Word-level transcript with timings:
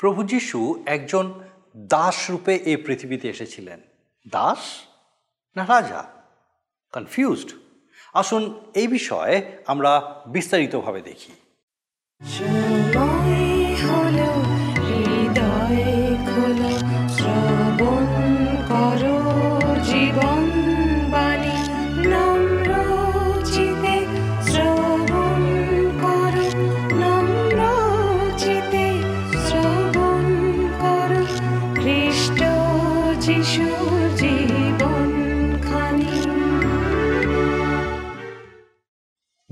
প্রভু 0.00 0.22
যীশু 0.22 0.82
একজন 0.86 1.32
দাস 1.76 2.30
রূপে 2.30 2.56
এই 2.56 2.76
পৃথিবীতে 2.76 3.28
এসেছিলেন। 3.28 3.80
দাস 4.28 4.58
না 5.56 5.66
রাজা? 5.66 6.04
কনফিউজড 6.92 7.50
আসুন 8.14 8.60
এই 8.74 8.86
বিষয়ে 8.86 9.58
আমরা 9.66 10.22
বিস্তারিতভাবে 10.26 11.00
দেখি। 11.00 11.32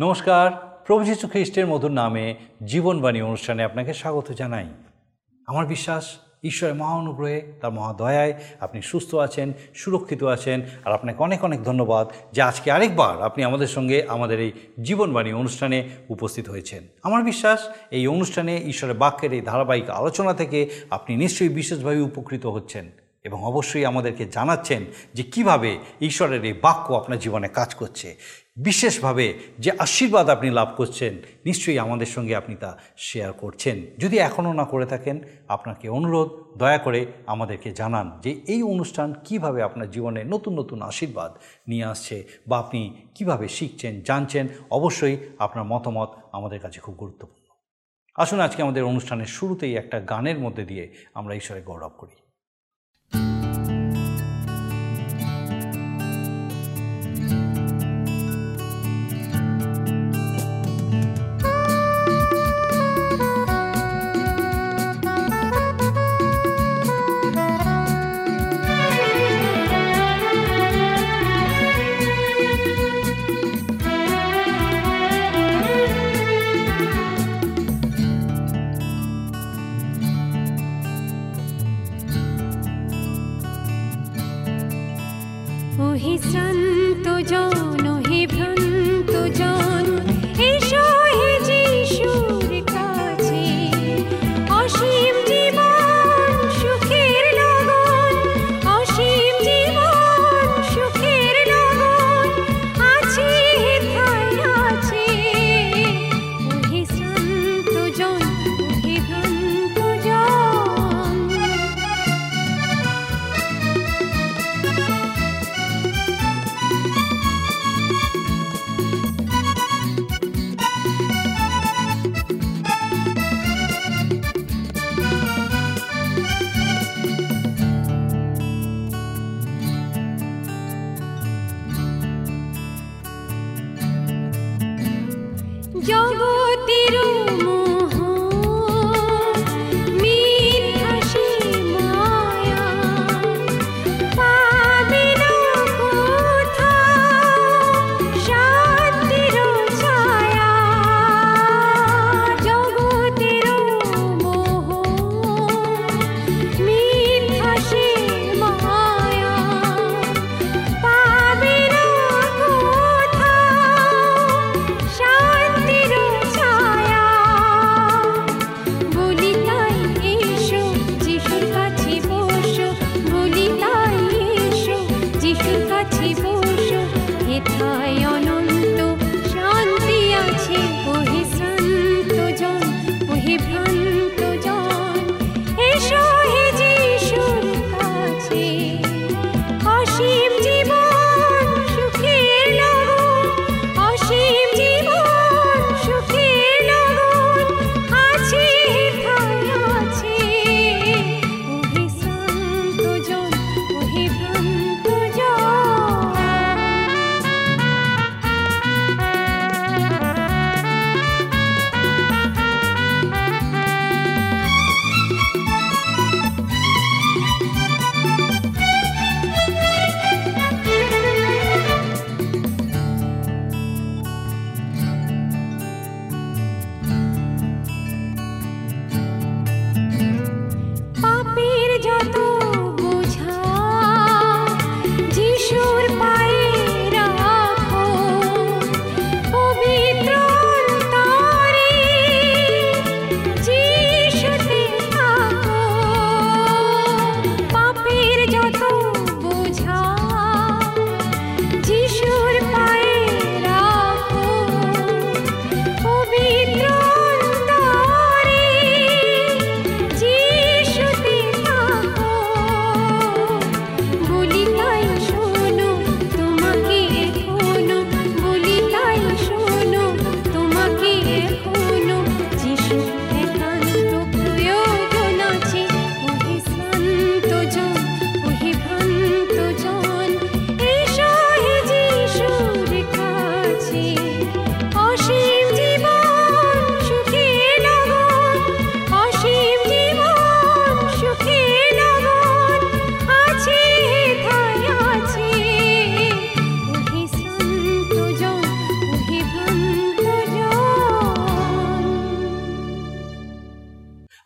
নমস্কার। 0.01 0.79
প্রভু 0.87 1.05
যীশু 1.05 1.29
খ্রিস্টের 1.29 1.67
মধুর 1.67 1.91
নামে 1.91 2.35
জীবনবাণী 2.67 3.21
অনুষ্ঠানে 3.21 3.65
আপনাকে 3.65 3.95
স্বাগত 3.95 4.33
জানাই। 4.33 4.67
আমার 5.47 5.67
বিশ্বাস, 5.67 6.17
ঈশ্বরের 6.45 6.75
মহা 6.75 6.95
অনুগ্রহে, 6.95 7.53
তার 7.61 7.71
মহাদয়ায় 7.71 8.35
আপনি 8.61 8.83
সুস্থ 8.83 9.15
আছেন, 9.15 9.53
সুরক্ষিত 9.75 10.25
আছেন, 10.25 10.63
আর 10.85 10.93
আপনাকে 10.93 11.23
অনেক 11.23 11.45
অনেক 11.45 11.63
ধন্যবাদ 11.63 12.09
যে 12.33 12.43
আজকে 12.43 12.71
আরেকবার 12.71 13.23
আপনি 13.23 13.45
আমাদের 13.45 13.67
সঙ্গে 13.67 14.03
আমাদের 14.09 14.41
এই 14.41 14.53
জীবনবাণী 14.83 15.33
অনুষ্ঠানে 15.33 15.89
উপস্থিত 16.09 16.49
হয়েছেন। 16.49 16.87
আমার 17.03 17.23
বিশ্বাস, 17.23 17.69
এই 17.91 18.07
অনুষ্ঠানে 18.07 18.61
ঈশ্বরের 18.67 18.97
বাক্যের 18.97 19.33
এই 19.33 19.41
ধারাবাহিক 19.41 19.91
আলোচনা 19.91 20.35
থেকে 20.35 20.71
আপনি 20.91 21.17
নিশ্চয়ই 21.17 21.49
বিশেষভাবে 21.49 22.01
উপকৃত 22.01 22.47
হচ্ছেন। 22.47 22.91
এবং 23.25 23.45
অবশ্যই 23.45 23.85
আমাদেরকে 23.85 24.25
জানাচ্ছেন 24.25 24.85
যে 25.15 25.23
কীভাবে 25.23 25.79
ঈশ্বরের 26.01 26.45
এই 26.45 26.53
বাক্য 26.53 26.95
আপনার 26.95 27.19
জীবনে 27.19 27.49
কাজ 27.49 27.75
করছে। 27.75 28.17
বিশেষভাবে 28.57 29.35
যে 29.59 29.71
আশীর্বাদ 29.79 30.29
আপনি 30.29 30.51
লাভ 30.51 30.69
করছেন, 30.77 31.19
নিশ্চয়ই 31.45 31.79
আমাদের 31.79 32.07
সঙ্গে 32.07 32.37
আপনি 32.37 32.57
তা 32.57 32.79
শেয়ার 32.97 33.33
করছেন। 33.33 33.83
যদি 33.99 34.19
এখনও 34.19 34.53
না 34.53 34.65
করে 34.65 34.87
থাকেন, 34.87 35.21
আপনাকে 35.49 35.89
অনুরোধ, 35.89 36.59
দয়া 36.59 36.79
করে 36.79 37.07
আমাদেরকে 37.27 37.73
জানান 37.73 38.21
যে 38.23 38.41
এই 38.49 38.63
অনুষ্ঠান 38.63 39.15
কীভাবে 39.25 39.63
আপনার 39.63 39.91
জীবনে 39.91 40.25
নতুন 40.25 40.59
নতুন 40.59 40.83
আশীর্বাদ 40.83 41.39
নিয়ে 41.69 41.85
আসছে 41.85 42.25
বা 42.49 42.59
আপনি 42.59 42.95
কীভাবে 43.15 43.49
শিখছেন, 43.49 44.01
জানছেন, 44.01 44.49
অবশ্যই 44.71 45.17
আপনার 45.39 45.65
মতামত 45.65 46.15
আমাদের 46.33 46.61
কাছে 46.61 46.81
খুব 46.81 46.95
গুরুত্বপূর্ণ। 46.95 47.55
আসুন 48.15 48.41
আজকে 48.41 48.63
আমাদের 48.63 48.85
অনুষ্ঠানের 48.85 49.27
শুরুতেই 49.27 49.77
একটা 49.77 50.01
গানের 50.01 50.39
মধ্যে 50.39 50.65
দিয়ে 50.65 50.95
আমরা 51.15 51.35
ঈশ্বরের 51.35 51.63
গৌরব 51.63 51.93
করি। 51.99 52.28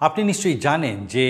আপনি 0.02 0.25
নিশ্চয়ই 0.25 0.54
জানেন 0.54 1.06
যে 1.06 1.25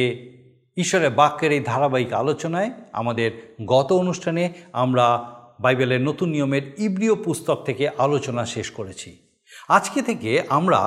ঈশ্বরের 0.77 1.11
বাক্যের 1.11 1.53
এই 1.53 1.61
ধারাবাহিক 1.61 2.13
আলোচনায় 2.13 2.71
আমাদের 2.93 3.57
গত 3.67 3.93
অনুষ্ঠানে 3.93 4.53
আমরা 4.73 5.31
বাইবেলের 5.61 6.01
নতুন 6.01 6.29
নিয়মের 6.29 6.81
ইব্রিয় 6.81 7.15
পুস্তক 7.15 7.63
থেকে 7.67 7.89
আলোচনা 7.99 8.47
শেষ 8.47 8.71
করেছি। 8.71 9.19
আজকে 9.69 10.03
থেকে 10.03 10.43
আমরা 10.49 10.79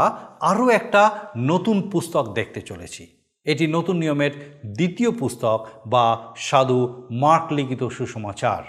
আরও 0.41 0.69
একটা 0.69 1.19
নতুন 1.37 1.89
পুস্তক 1.89 2.33
দেখতে 2.33 2.61
চলেছি। 2.61 3.07
এটি 3.43 3.67
নতুন 3.67 3.95
নিয়মের 3.97 4.61
দ্বিতীয় 4.65 5.11
পুস্তক 5.11 5.67
বা 5.87 6.33
সাধু 6.37 7.07
মার্ক 7.11 7.53
লিখিত 7.53 7.87
সুসমাচার। 7.87 8.63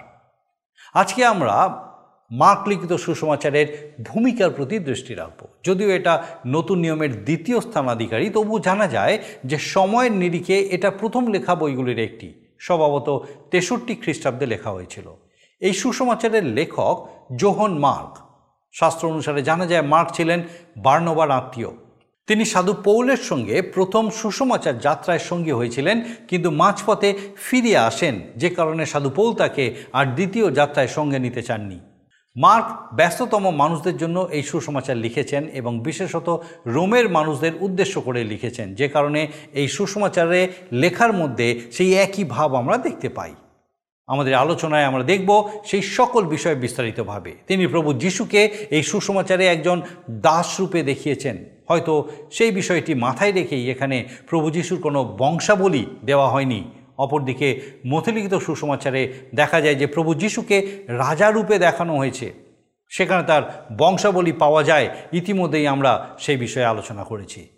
আজকে 0.94 1.24
আমরা 1.24 1.86
মার্ক 2.30 2.68
লিখিত 2.68 2.92
সুসমাচারের 2.92 3.94
ভূমিকার 4.02 4.50
প্রতি 4.50 4.78
দৃষ্টি 4.78 5.14
রাখব। 5.14 5.46
যদিও 5.64 5.90
এটা 5.90 6.22
নতুন 6.46 6.78
নিয়মের 6.78 7.24
দ্বিতীয় 7.24 7.60
স্থানাধিকারী, 7.60 8.30
তবু 8.30 8.58
জানা 8.58 8.86
যায় 8.88 9.18
যে 9.44 9.58
সময়ের 9.58 10.12
নিরিখে 10.12 10.60
এটা 10.60 10.90
প্রথম 10.90 11.26
লেখা 11.26 11.54
বইগুলির 11.54 11.98
একটি, 11.98 12.34
স্বভাবত 12.58 13.26
তেষট্টি 13.50 13.94
খ্রিস্টাব্দে 13.94 14.46
লেখা 14.46 14.70
হয়েছিল। 14.70 15.10
এই 15.60 15.72
সুসমাচারের 15.72 16.44
লেখক 16.44 17.08
জোহন 17.36 17.78
মার্ক। 17.78 18.18
শাস্ত্র 18.72 19.08
অনুসারে 19.08 19.42
জানা 19.42 19.66
যায় 19.66 19.82
মার্ক 19.82 20.10
ছিলেন 20.12 20.42
বার্নবার 20.76 21.30
আত্মীয়। 21.30 21.70
তিনি 22.26 22.44
সাধু 22.44 22.74
পৌলের 22.84 23.16
সঙ্গে 23.16 23.62
প্রথম 23.62 24.10
সুসমাচার 24.10 24.78
যাত্রায় 24.78 25.18
সঙ্গী 25.18 25.50
হয়েছিলেন, 25.50 26.00
কিন্তু 26.28 26.50
মাঝপথে 26.50 27.14
ফিরে 27.36 27.76
আসেন, 27.76 28.20
যে 28.36 28.50
কারণে 28.50 28.86
সাধু 28.86 29.10
পৌল 29.10 29.34
তাকে 29.34 29.74
আর 29.92 30.06
দ্বিতীয় 30.06 30.50
যাত্রায় 30.50 30.86
সঙ্গে 30.86 31.18
নিতে 31.18 31.42
চাননি। 31.42 31.78
মার্ক 32.36 32.94
ব্যস্ততম 32.94 33.50
মানুষদের 33.50 33.96
জন্য 33.96 34.28
এই 34.32 34.42
সুসমাচার 34.42 34.96
লিখেছেন 34.96 35.48
এবং 35.48 35.80
বিশেষত 35.80 36.42
রোমের 36.66 37.08
মানুষদের 37.08 37.52
উদ্দেশ্য 37.60 38.00
করে 38.00 38.24
লিখেছেন। 38.24 38.74
যে 38.74 38.88
কারণে 38.88 39.26
এই 39.52 39.68
সুসমাচারে 39.68 40.48
লেখার 40.72 41.12
মধ্যে 41.12 41.60
সেই 41.72 41.94
একই 41.94 42.24
ভাব 42.24 42.54
আমরা 42.54 42.76
দেখতে 42.76 43.08
পাই। 43.08 43.34
আমাদের 44.06 44.34
আলোচনায় 44.34 44.84
আমরা 44.84 45.02
দেখব 45.02 45.48
সেই 45.64 45.82
সকল 45.82 46.24
বিষয়ে 46.24 46.54
বিস্তারিতভাবে। 46.54 47.34
তিনি 47.46 47.66
প্রভু 47.66 47.92
যিশুকে 47.92 48.44
এই 48.70 48.82
সুসমাচারে 48.82 49.46
একজন 49.46 49.82
দাস 50.10 50.60
রূপে 50.60 50.82
দেখিয়েছেন। 50.82 51.44
হয়তো 51.68 52.08
সেই 52.32 52.50
বিষয়টি 52.50 52.94
মাথায় 52.94 53.32
রেখেই 53.32 53.70
এখানে 53.70 54.08
প্রভু 54.28 54.50
যিশুর 54.50 54.80
কোনো 54.80 55.16
বংশাবলী 55.18 55.86
দেওয়া 56.04 56.28
হয়নি। 56.28 56.64
অপরদিকে 56.98 57.60
মথিলিখিত 57.86 58.34
সুসমাচারে 58.34 59.12
দেখা 59.34 59.60
যায় 59.60 59.74
যে 59.74 59.86
প্রভু 59.86 60.14
যিশুকে 60.14 60.84
রাজা 60.88 61.30
রূপে 61.30 61.58
দেখানো 61.58 61.96
হয়েছে। 61.96 62.34
সেখানে 62.88 63.22
তার 63.22 63.66
বংশাবলী 63.76 64.32
পাওয়া 64.32 64.62
যায়। 64.62 64.96
ইতিমধ্যেই 65.12 65.66
আমরা 65.66 66.16
সেই 66.18 66.36
বিষয়ে 66.36 66.64
আলোচনা 66.64 67.04
করেছি। 67.04 67.48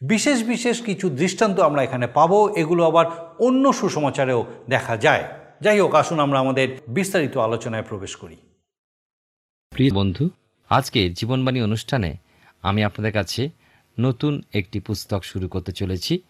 বিশেষ 0.00 0.42
বিশেষ 0.42 0.82
কিছু 0.82 1.10
দৃষ্টান্ত 1.10 1.60
আমরা 1.60 1.82
এখানে 1.82 2.06
পাবো। 2.06 2.54
এগুলো 2.56 2.84
আবার 2.84 3.06
অন্য 3.38 3.72
সুসমাচারেও 3.72 4.46
দেখা 4.68 4.96
যায়। 4.96 5.24
যাই 5.60 5.80
হোক, 5.80 5.94
আসুন 5.94 6.20
আমরা 6.20 6.38
আমাদের 6.38 6.68
বিস্তারিত 6.88 7.36
আলোচনায় 7.36 7.82
প্রবেশ 7.82 8.16
করি। 8.16 8.36
প্রিয় 9.70 9.90
বন্ধু, 9.94 10.28
আজকে 10.68 11.10
জীবনবাণী 11.10 11.60
অনুষ্ঠানে 11.60 12.16
আমি 12.62 12.84
আপনাদের 12.84 13.12
কাছে 13.12 13.48
নতুন 14.00 14.42
একটি 14.54 14.80
পুস্তক 14.80 15.24
শুরু 15.24 15.48
করতে 15.48 15.72
চলেছি। 15.72 16.20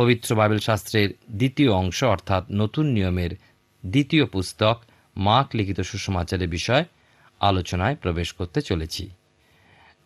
পবিত্র 0.00 0.36
বাইবেল 0.36 0.58
শাস্ত্রের 0.58 1.08
দ্বিতীয় 1.30 1.70
অংশ, 1.72 2.04
অর্থাৎ 2.04 2.44
নতুন 2.52 2.86
নিয়মের 2.86 3.30
দ্বিতীয় 3.86 4.24
পুস্তক 4.26 4.76
মাক 5.16 5.46
লিখিত 5.54 5.80
সুসমাচারের 5.80 6.48
বিষয় 6.48 6.84
আলোচনায় 7.40 7.96
প্রবেশ 7.96 8.32
করতে 8.32 8.60
চলেছি। 8.60 9.10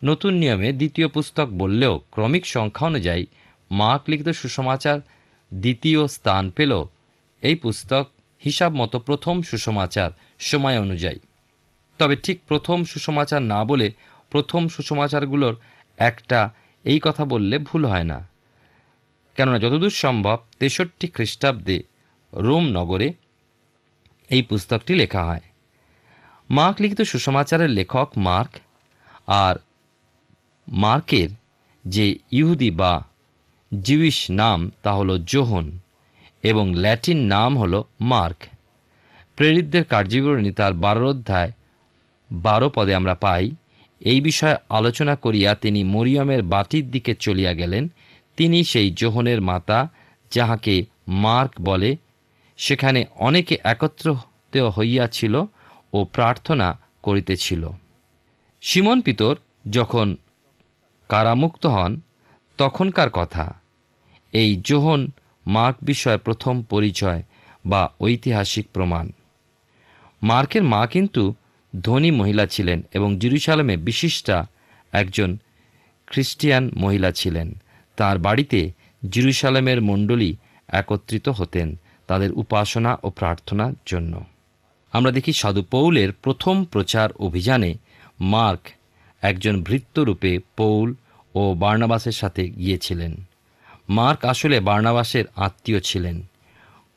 নতুন 0.03 0.33
নিয়মে 0.33 0.73
দ্বিতীয় 0.73 1.07
পুস্তক 1.07 1.47
বললেও 1.51 2.01
ক্রমিক 2.11 2.45
সংখ্যা 2.45 2.87
অনুযায়ী 2.87 3.25
মাক 3.71 4.01
লিখিত 4.07 4.29
সুসমাচার 4.29 4.99
দ্বিতীয় 5.53 6.07
স্থান 6.07 6.49
পেল। 6.49 6.83
এই 7.41 7.55
পুস্তক 7.55 8.05
হিসাব 8.45 8.71
মতো 8.75 8.99
প্রথম 8.99 9.41
সুসমাচার 9.41 10.11
সময় 10.39 10.79
অনুযায়ী। 10.79 11.19
তবে 11.97 12.15
ঠিক 12.15 12.37
প্রথম 12.47 12.83
সুসমাচার 12.83 13.41
না 13.41 13.65
বলে 13.65 13.91
প্রথম 14.29 14.67
সুসমাচারগুলোর 14.67 15.55
একটা 15.97 16.39
এই 16.83 16.99
কথা 17.03 17.25
বললে 17.25 17.57
ভুল 17.57 17.85
হয় 17.85 18.03
না। 18.03 18.34
কেননা 19.35 19.59
যতদূর 19.59 19.95
সম্ভব 20.03 20.37
তেষট্টি 20.59 21.07
খ্রিস্টাব্দে 21.07 21.77
রোম 22.33 22.65
নগরে 22.77 23.07
এই 24.29 24.41
পুস্তকটি 24.41 24.93
লেখা 24.95 25.21
হয়। 25.23 25.45
মার্ক 26.49 26.75
লিখিত 26.81 27.01
সুসমাচারের 27.01 27.69
লেখক 27.69 28.09
মার্ক 28.17 28.51
আর 29.43 29.55
মার্কের 30.67 31.29
যে 31.85 32.05
ইহুদি 32.31 32.71
বা 32.71 32.93
জিউইশ 33.71 34.19
নাম 34.31 34.59
তা 34.83 34.91
হলো 34.93 35.15
জোহন 35.31 35.67
এবং 36.43 36.65
ল্যাটিন 36.75 37.19
নাম 37.33 37.51
হলো 37.57 37.79
মার্ক। 38.11 38.39
প্রেরিতদের 39.37 39.83
কার্যবিবরণী 39.83 40.51
তার 40.51 40.73
বারো 40.85 41.05
অধ্যায় 41.09 41.51
বারো 42.29 42.67
পদে 42.69 42.93
আমরা 42.95 43.15
পাই, 43.15 43.45
এই 44.01 44.19
বিষয়ে 44.21 44.57
আলোচনা 44.69 45.13
করিয়া 45.15 45.51
তিনি 45.55 45.81
মরিয়মের 45.83 46.41
বাটির 46.43 46.85
দিকে 46.91 47.11
চলিয়া 47.15 47.53
গেলেন 47.53 47.83
তিনি 48.37 48.63
সেই 48.63 48.91
জোহনের 48.91 49.41
মাতা, 49.41 49.89
যাহাকে 50.31 50.85
মার্ক 51.07 51.51
বলে। 51.61 51.97
সেখানে 52.57 53.05
অনেকে 53.15 53.57
একত্রিত 53.63 54.57
হইয়াছিল 54.57 55.35
ও 55.93 56.05
প্রার্থনা 56.05 56.79
করিতেছিল। 57.03 57.69
সিমন 58.61 59.01
পিতর 59.01 59.35
যখন 59.69 60.17
কারামুক্ত 61.09 61.65
হন, 61.65 62.01
তখনকার 62.57 63.09
কথা। 63.09 63.59
এই 64.31 64.61
জোহন 64.63 65.11
মার্ক 65.47 65.77
বিষয়ে 65.81 66.17
প্রথম 66.17 66.63
পরিচয় 66.63 67.23
বা 67.65 67.91
ঐতিহাসিক 68.01 68.67
প্রমাণ। 68.73 69.11
মার্কের 70.23 70.63
মা 70.63 70.87
কিন্তু 70.87 71.33
ধনী 71.81 72.11
মহিলা 72.11 72.45
ছিলেন 72.45 72.81
এবং 72.93 73.19
জেরুসালেমে 73.19 73.77
বিশিষ্টা 73.77 74.45
একজন 74.91 75.37
খ্রিস্টিয়ান 76.07 76.71
মহিলা 76.77 77.11
ছিলেন। 77.11 77.55
তার 77.95 78.19
বাড়িতে 78.19 78.71
জেরুসালেমের 79.09 79.81
মণ্ডলী 79.81 80.35
একত্রিত 80.67 81.29
হতেন 81.29 81.75
তাদের 82.07 82.31
উপাসনা 82.31 82.97
ও 83.03 83.09
প্রার্থনার 83.09 83.73
জন্য। 83.85 84.23
আমরা 84.91 85.11
দেখি 85.11 85.33
সাধু 85.33 85.61
পৌলের 85.61 86.13
প্রথম 86.13 86.65
প্রচার 86.65 87.09
অভিযানে 87.11 87.75
মার্ক 88.21 88.59
একজন 89.21 89.63
ভৃত্যরূপে 89.63 90.39
পৌল 90.57 90.93
ও 91.35 91.53
বার্নাবাসের 91.53 92.11
সাথে 92.11 92.49
গিয়েছিলেন। 92.49 93.15
মার্ক 93.89 94.25
আসলে 94.25 94.59
বার্নাবাসের 94.59 95.25
আত্মীয় 95.35 95.79
ছিলেন। 95.79 96.23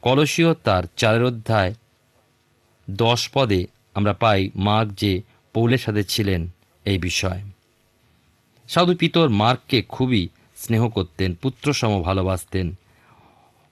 কলসীয় 0.02 0.55
তার 0.55 0.83
চারের 0.97 1.25
অধ্যায় 1.25 1.75
দশ 2.90 3.31
পদে 3.35 3.67
আমরা 3.95 4.12
পাই 4.12 4.50
মার্ক 4.57 4.90
যে 4.93 5.23
পৌলের 5.52 5.78
সাথে 5.78 6.05
ছিলেন 6.05 6.49
এই 6.85 6.99
বিষয়। 6.99 7.43
সাধু 8.69 8.95
পিতর 8.95 9.28
মার্ককে 9.28 9.83
খুবই 9.83 10.28
স্নেহ 10.58 10.88
করতেন, 10.88 11.34
পুত্রসম 11.34 12.02
ভালোবাসতেন। 12.02 12.78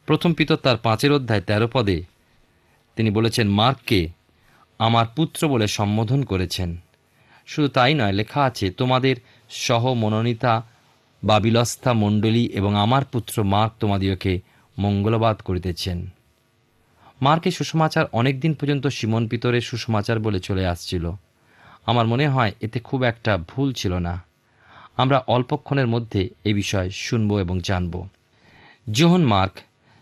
প্রথম 0.06 0.32
পিতর 0.32 0.56
তার 0.56 0.76
পাঁচের 0.76 1.12
অধ্যায় 1.12 1.40
তেরো 1.40 1.68
পদে 1.72 2.02
তিনি 2.96 3.10
বলেছেন, 3.10 3.48
মার্ককে 3.48 4.08
আমার 4.78 5.06
পুত্র 5.16 5.48
বলে 5.48 5.66
সম্বোধন 5.66 6.24
করেছেন। 6.24 6.76
শুধু 7.46 7.68
তাই 7.68 7.94
নয়, 7.94 8.12
লেখা 8.12 8.44
আছে, 8.44 8.70
তোমাদের 8.70 9.16
সহ 9.50 9.94
মনোনীতা 9.94 10.62
বাবিলস্থা 11.24 11.92
মণ্ডলী 11.92 12.46
এবং 12.46 12.76
আমার 12.76 13.04
পুত্র 13.04 13.42
মার্ক 13.42 13.72
তোমাদিওকে 13.80 14.40
মঙ্গলবাদ 14.78 15.36
করিতেছেন। 15.36 16.08
মার্কে 17.22 17.50
সুষমাচার 17.50 18.04
অনেক 18.12 18.40
দিন 18.40 18.54
পর্যন্ত 18.54 18.86
সিমন 18.86 19.28
পিতরের 19.28 19.60
সুষমাচার 19.60 20.18
বলে 20.18 20.40
চলে 20.40 20.66
আসছিল। 20.66 21.12
আমার 21.86 22.06
মনে 22.06 22.28
হয়, 22.28 22.52
এতে 22.60 22.78
খুব 22.78 23.02
একটা 23.02 23.38
ভুল 23.38 23.72
ছিল 23.72 23.94
না। 23.98 24.25
আমরা 24.96 25.18
অল্পক্ষণের 25.26 25.86
মধ্যে 25.86 26.28
এ 26.44 26.54
বিষয় 26.54 26.90
শুনব 26.90 27.38
এবং 27.38 27.60
জানব। 27.60 28.08
জোহন 28.90 29.24
মার্ক 29.24 29.52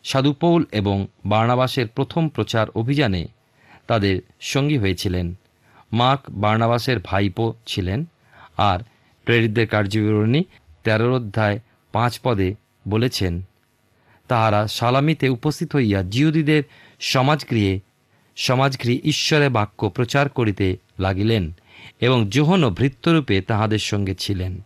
সাধুপৌল 0.04 0.64
এবং 0.72 1.06
বার্নাবাসের 1.26 1.86
প্রথম 1.88 2.28
প্রচার 2.28 2.70
অভিযানে 2.70 3.28
তাদের 3.86 4.22
সঙ্গী 4.40 4.78
হয়েছিলেন। 4.78 5.34
মার্ক 5.92 6.20
বার্নাবাসের 6.30 6.96
ভাইপো 7.04 7.54
ছিলেন 7.66 8.04
আর 8.56 8.78
প্রেরিতদের 9.24 9.66
কার্যবিবরণী 9.66 10.44
তেরোর 10.84 11.12
অধ্যায় 11.12 11.58
পাঁচ 11.92 12.20
পদে 12.22 12.54
বলেছেন, 12.88 13.42
তাহারা 14.28 14.68
সালামিতে 14.68 15.28
উপস্থিত 15.28 15.76
হইয়া 15.76 16.02
জিহুদীদের 16.02 16.62
সমাজগৃহে 17.00 17.80
সমাজগৃহে 18.36 19.00
ঈশ্বরের 19.04 19.50
বাক্য 19.50 19.88
প্রচার 19.88 20.28
করিতে 20.28 20.76
লাগিলেন 20.98 21.52
এবং 22.00 22.26
জোহনও 22.28 22.70
ভৃত্যরূপে 22.70 23.40
তাহাদের 23.40 23.78
সঙ্গে 23.78 24.14
ছিলেন। 24.14 24.62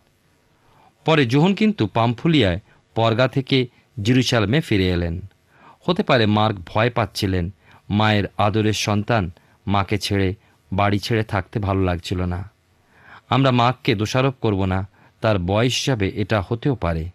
পরে 1.05 1.25
জোহন 1.25 1.53
কিন্তু 1.53 1.87
পামফুলিয়ায় 1.87 2.59
পর্গা 2.95 3.27
থেকে 3.27 3.67
জিরুসালামে 4.01 4.59
ফিরে 4.61 4.87
এলেন। 4.89 5.15
হতে 5.85 6.03
পারে 6.03 6.25
মার্ক 6.25 6.55
ভয় 6.65 6.89
পাচ্ছিলেন, 6.89 7.45
মায়ের 7.89 8.25
আদরের 8.37 8.73
সন্তান 8.73 9.31
মাকে 9.67 9.97
ছেড়ে 9.97 10.35
বাড়ি 10.73 10.99
ছেড়ে 10.99 11.23
থাকতে 11.23 11.59
ভালো 11.59 11.81
লাগছিল 11.83 12.19
না। 12.21 12.51
আমরা 13.29 13.51
মার্ককে 13.51 13.95
দোষারোপ 13.95 14.35
করব 14.41 14.65
না, 14.65 14.79
তার 15.21 15.39
বয়স 15.39 15.73
হিসাবে 15.73 16.07
এটা 16.15 16.37
হতেও 16.47 16.75
পারে। 16.75 17.09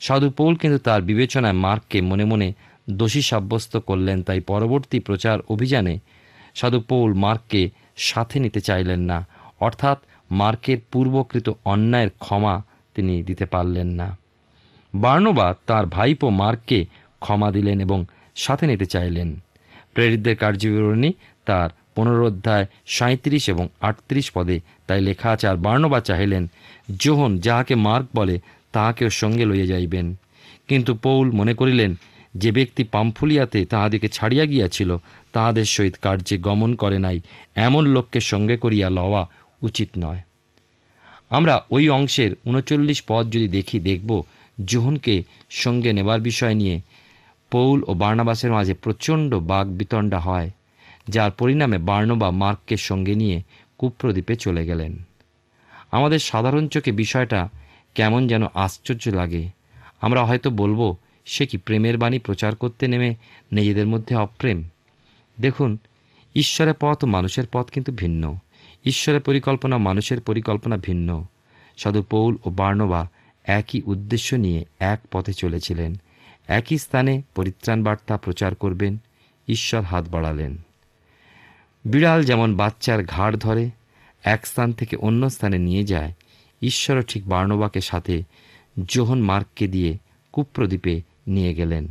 সাধু 0.00 0.30
পৌল 0.30 0.54
কিন্তু 0.54 0.78
তার 0.78 1.02
বিবেচনায় 1.02 1.60
মার্ককে 1.64 1.98
মনে 2.00 2.24
মনে 2.24 2.52
দোষী 2.90 3.22
সাব্যস্ত 3.22 3.76
করলেন, 3.76 4.22
তাই 4.22 4.40
পরবর্তী 4.40 4.98
প্রচার 5.00 5.38
অভিযানে 5.48 5.98
সাধু 6.54 6.80
পৌল 6.80 7.14
মার্ককে 7.14 7.70
সাথে 7.96 8.36
নিতে 8.40 8.60
চাইলেন 8.60 9.00
না। 9.00 9.18
অর্থাৎ 9.60 9.98
মার্কের 10.30 10.78
পূর্বকৃত 10.92 11.50
অন্যায়ের 11.64 12.10
ক্ষমা 12.18 12.54
তিনি 12.94 13.22
দিতে 13.22 13.46
পারলেন 13.46 13.86
না। 13.86 14.18
বার্নবা 14.94 15.54
তার 15.66 15.86
ভাইপো 15.86 16.30
মার্ককে 16.30 16.86
ক্ষমা 17.20 17.50
দিলেন 17.50 17.80
এবং 17.80 18.04
সাথে 18.36 18.66
নিতে 18.66 18.86
চাইলেন। 18.86 19.40
প্রেরিতদের 19.94 20.36
কার্যবিবরণী 20.36 21.12
তার 21.46 21.70
পনেরো 21.94 22.26
অধ্যায় 22.26 22.66
সাঁত্রিশ 22.86 23.48
এবং 23.48 23.68
আটত্রিশ 23.80 24.30
পদে 24.30 24.60
তাই 24.86 25.00
লেখা 25.00 25.30
আছে, 25.30 25.48
আর 25.48 25.56
বার্নবা 25.56 26.00
চাহিলেন 26.00 26.46
যোহন 26.98 27.38
যাহাকে 27.38 27.74
মার্ক 27.74 28.06
বলে, 28.14 28.40
তাহাকেও 28.72 29.10
সঙ্গে 29.10 29.44
লইয়া 29.44 29.66
যাইবেন। 29.66 30.14
কিন্তু 30.68 30.94
পৌল 30.94 31.30
মনে 31.30 31.54
করিলেন, 31.54 31.94
যে 32.34 32.52
ব্যক্তি 32.52 32.84
পাম্ফুলিয়াতে 32.84 33.64
তাহাদিকে 33.64 34.08
ছাড়িয়া 34.08 34.44
গিয়াছিল, 34.44 34.96
তাহাদের 35.32 35.64
সহিত 35.64 35.94
কার্যে 36.02 36.38
গমন 36.38 36.74
করে 36.74 36.98
নাই, 36.98 37.20
এমন 37.54 37.86
লোককে 37.86 38.20
সঙ্গে 38.20 38.56
করিয়া 38.56 38.90
লওয়া 38.90 39.28
উচিত 39.62 39.88
নয়। 39.98 40.20
আমরা 41.32 41.64
ওই 41.70 41.88
অংশের 41.88 42.36
উনচল্লিশ 42.44 43.02
পদ 43.08 43.24
যদি 43.30 43.48
দেখি, 43.48 43.80
দেখব 43.80 44.22
জোহনকে 44.64 45.22
সঙ্গে 45.50 45.92
নেবার 45.92 46.20
বিষয় 46.20 46.54
নিয়ে। 46.54 46.80
পৌল 47.50 47.84
ও 47.86 47.94
বার্নাবাসের 47.94 48.52
মাঝে 48.52 48.74
প্রচণ্ড 48.74 49.34
বাঘ 49.34 49.66
বিতণ্ডা 49.68 50.18
হয়, 50.18 50.50
যার 51.08 51.30
পরিণামে 51.30 51.78
বার্নবা 51.78 52.30
মার্ককে 52.30 52.76
সঙ্গে 52.76 53.14
নিয়ে 53.14 53.42
কুপ্রদ্বীপে 53.78 54.36
চলে 54.36 54.66
গেলেন। 54.66 55.02
আমাদের 55.92 56.18
সাধারণ 56.18 56.68
চোখে 56.68 56.92
বিষয়টা 56.92 57.48
কেমন 57.94 58.28
যেন 58.28 58.42
আশ্চর্য 58.54 59.08
লাগে। 59.08 59.48
আমরা 60.00 60.24
হয়তো 60.24 60.50
বলব, 60.50 60.96
সে 61.24 61.46
কি 61.46 61.56
প্রেমের 61.56 61.98
বাণী 61.98 62.18
প্রচার 62.18 62.56
করতে 62.56 62.88
নেমে 62.88 63.14
নিজেদের 63.52 63.86
মধ্যে 63.86 64.14
অপ্রেম? 64.16 64.64
দেখুন, 65.40 65.78
ঈশ্বরের 66.34 66.74
পথ 66.80 67.04
ও 67.04 67.06
মানুষের 67.06 67.44
পথ 67.52 67.70
কিন্তু 67.70 67.92
ভিন্ন। 67.92 68.38
ঈশ্বরের 68.84 69.20
পরিকল্পনা 69.20 69.78
মানুষের 69.78 70.20
পরিকল্পনা 70.20 70.76
ভিন্ন। 70.76 71.26
সাধু 71.76 72.02
পৌল 72.02 72.36
ও 72.44 72.50
বার্নবা 72.50 73.08
একই 73.44 73.82
উদ্দেশ্য 73.82 74.34
নিয়ে 74.34 74.64
এক 74.78 75.00
পথে 75.12 75.32
চলেছিলেন। 75.32 75.94
একই 76.48 76.78
স্থানে 76.78 77.22
পরিত্রাণ 77.34 77.82
বার্তা 77.82 78.16
প্রচার 78.16 78.54
করবেন, 78.54 78.96
ঈশ্বর 79.48 79.80
হাত 79.80 80.08
বাড়ালেন। 80.08 80.56
বিড়াল 81.84 82.24
যেমন 82.24 82.56
বাচ্চার 82.56 83.04
ঘাড় 83.04 83.36
ধরে, 83.36 83.70
এক 84.22 84.46
স্থান 84.46 84.72
থেকে 84.72 84.96
অন্য 84.96 85.30
স্থানে 85.30 85.58
নিয়ে 85.58 85.84
যায়, 85.84 86.12
ঈশ্বরও 86.62 87.02
ঠিক 87.02 87.28
বার্নবাকে 87.28 87.80
সাথে 87.80 88.22
জোহন 88.88 89.20
মার্ককে 89.20 89.68
দিয়ে 89.68 89.98
কুপ্রদ্বীপে 90.32 91.02
নিয়ে 91.26 91.54
গেলেন। 91.54 91.88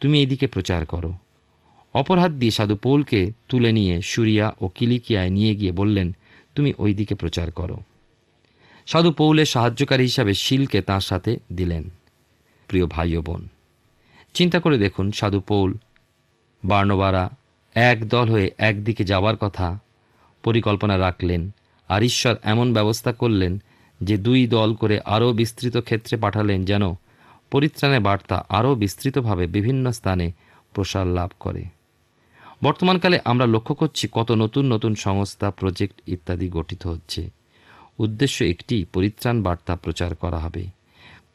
তুমি 0.00 0.22
এদিকে 0.22 0.46
প্রচার 0.46 0.86
করো। 0.86 1.14
অপর 1.94 2.18
হাত 2.18 2.30
দিয়ে 2.30 2.50
সাধু 2.50 2.76
পৌলকে 2.76 3.32
তুলে 3.48 3.72
নিয়ে 3.72 4.02
সুরিয়া 4.02 4.54
ও 4.60 4.68
কিলিকিয়ায় 4.68 5.30
নিয়ে 5.30 5.54
গিয়ে 5.54 5.72
বললেন 5.72 6.16
তুমি 6.56 6.70
ওই 6.78 6.92
দিকে 6.94 7.14
প্রচার 7.14 7.48
করো। 7.50 7.76
সাধু 8.86 9.10
পৌলের 9.12 9.46
সাহায্যকারী 9.46 10.02
হিসাবে 10.02 10.32
শিলকে 10.34 10.78
তার 10.82 11.00
সাথে 11.00 11.32
দিলেন। 11.52 11.84
প্রিয় 12.68 12.86
ভাই 12.86 13.10
ও 13.16 13.20
বোন, 13.22 13.42
চিন্তা 14.34 14.58
করে 14.60 14.76
দেখুন, 14.78 15.06
সাধু 15.12 15.40
পৌল, 15.40 15.70
বার্নবারা 16.64 17.24
এক 17.74 17.98
দল 18.08 18.26
হয়ে 18.30 18.48
একদিকে 18.58 19.02
যাওয়ার 19.04 19.36
কথা 19.36 19.68
পরিকল্পনা 20.42 20.98
রাখলেন 20.98 21.42
আর 21.88 22.00
ঈশ্বর 22.02 22.34
এমন 22.42 22.66
ব্যবস্থা 22.72 23.10
করলেন 23.12 23.52
যে 24.00 24.16
দুই 24.16 24.40
দল 24.46 24.70
করে 24.74 24.96
আরও 25.04 25.28
বিস্তৃত 25.32 25.76
ক্ষেত্রে 25.76 26.14
পাঠালেন 26.16 26.60
যেন 26.64 26.84
পরিত্রাণের 27.50 28.00
বার্তা 28.00 28.36
আরও 28.48 28.70
বিস্তৃতভাবে 28.74 29.44
বিভিন্ন 29.46 29.84
স্থানে 29.92 30.26
প্রসার 30.74 31.06
লাভ 31.06 31.30
করে। 31.40 31.64
বর্তমানকালে 32.62 33.20
আমরা 33.24 33.46
লক্ষ্য 33.46 33.74
করছি 33.74 34.08
কত 34.12 34.32
নতুন 34.32 34.72
নতুন 34.72 34.94
সংস্থা, 34.94 35.50
প্রজেক্ট 35.50 36.00
ইত্যাদি 36.06 36.48
গঠিত 36.48 36.86
হচ্ছে। 36.86 37.30
উদ্দেশ্য 37.98 38.44
একটি, 38.44 38.84
পরিত্রাণ 38.92 39.42
বার্তা 39.42 39.76
প্রচার 39.76 40.14
করা 40.14 40.38
হবে। 40.38 40.66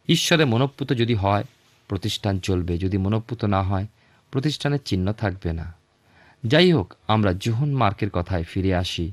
ঈশ্বরে 0.07 0.45
মনপ্পুত 0.45 0.93
যদি 0.93 1.13
হয়, 1.13 1.43
প্রতিষ্ঠান 1.87 2.39
চলবে। 2.39 2.77
যদি 2.77 2.97
মনপ্পুত 2.97 3.45
না 3.45 3.61
হয়, 3.61 3.87
প্রতিষ্ঠানের 4.31 4.79
চিহ্ন 4.85 5.13
থাকবে 5.13 5.53
না। 5.53 5.73
যাই 6.45 6.71
হোক, 6.71 6.93
আমরা 7.07 7.33
জোহন 7.33 7.73
মার্কের 7.73 8.09
কথায় 8.09 8.43
ফিরে 8.43 8.75
আসি। 8.75 9.11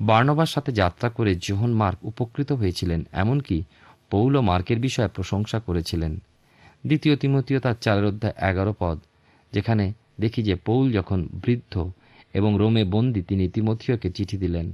বার্নবার 0.00 0.46
সাথে 0.46 0.72
যাত্রা 0.72 1.10
করে 1.10 1.34
জোহন 1.34 1.72
মার্ক 1.72 1.98
উপকৃত 2.02 2.52
হয়েছিলেন, 2.52 3.06
এমনকি 3.12 3.64
পৌল 4.10 4.40
মার্কের 4.40 4.78
বিষয়ে 4.78 5.08
প্রশংসা 5.08 5.60
করেছিলেন। 5.60 6.22
দ্বিতীয় 6.86 7.16
তিমতীয় 7.16 7.60
তার 7.60 7.74
চারের 7.80 8.04
অধ্যায় 8.04 8.50
এগারো 8.50 8.74
পদ, 8.78 8.98
যেখানে 9.52 9.92
দেখি 10.20 10.42
যে 10.42 10.54
পৌল 10.54 10.92
যখন 10.92 11.28
বৃদ্ধ 11.32 11.92
এবং 12.34 12.56
রোমে 12.58 12.84
বন্দি, 12.84 13.22
তিনি 13.22 13.48
তিমথিয়কে 13.48 14.10
চিঠি 14.10 14.36
দিলেন, 14.36 14.72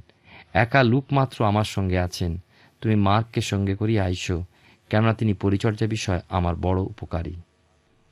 একা 0.52 0.82
লুক 0.82 1.04
মাত্র 1.12 1.44
আমার 1.44 1.64
সঙ্গে 1.64 1.98
আছেন। 1.98 2.38
তুমি 2.80 2.94
মার্ককে 2.94 3.40
সঙ্গে 3.40 3.74
করিয়া 3.74 4.04
আইসো, 4.04 4.44
কেননা 4.90 5.14
তিনি 5.14 5.32
পরিচর্যা 5.32 5.86
বিষয় 5.86 6.20
আমার 6.28 6.56
বড় 6.56 6.80
উপকারী। 6.80 7.34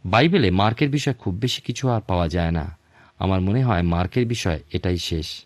বাইবেলে 0.04 0.50
মার্কের 0.50 0.90
বিষয় 0.90 1.14
খুব 1.14 1.34
বেশি 1.34 1.62
কিছু 1.62 1.88
আর 1.88 2.00
পাওয়া 2.00 2.28
যায় 2.28 2.50
না। 2.50 2.76
আমার 3.18 3.40
মনে 3.40 3.64
হয় 3.64 3.82
মার্কের 3.82 4.26
বিষয় 4.26 4.60
এটাই 4.72 4.98
শেষ। 4.98 5.44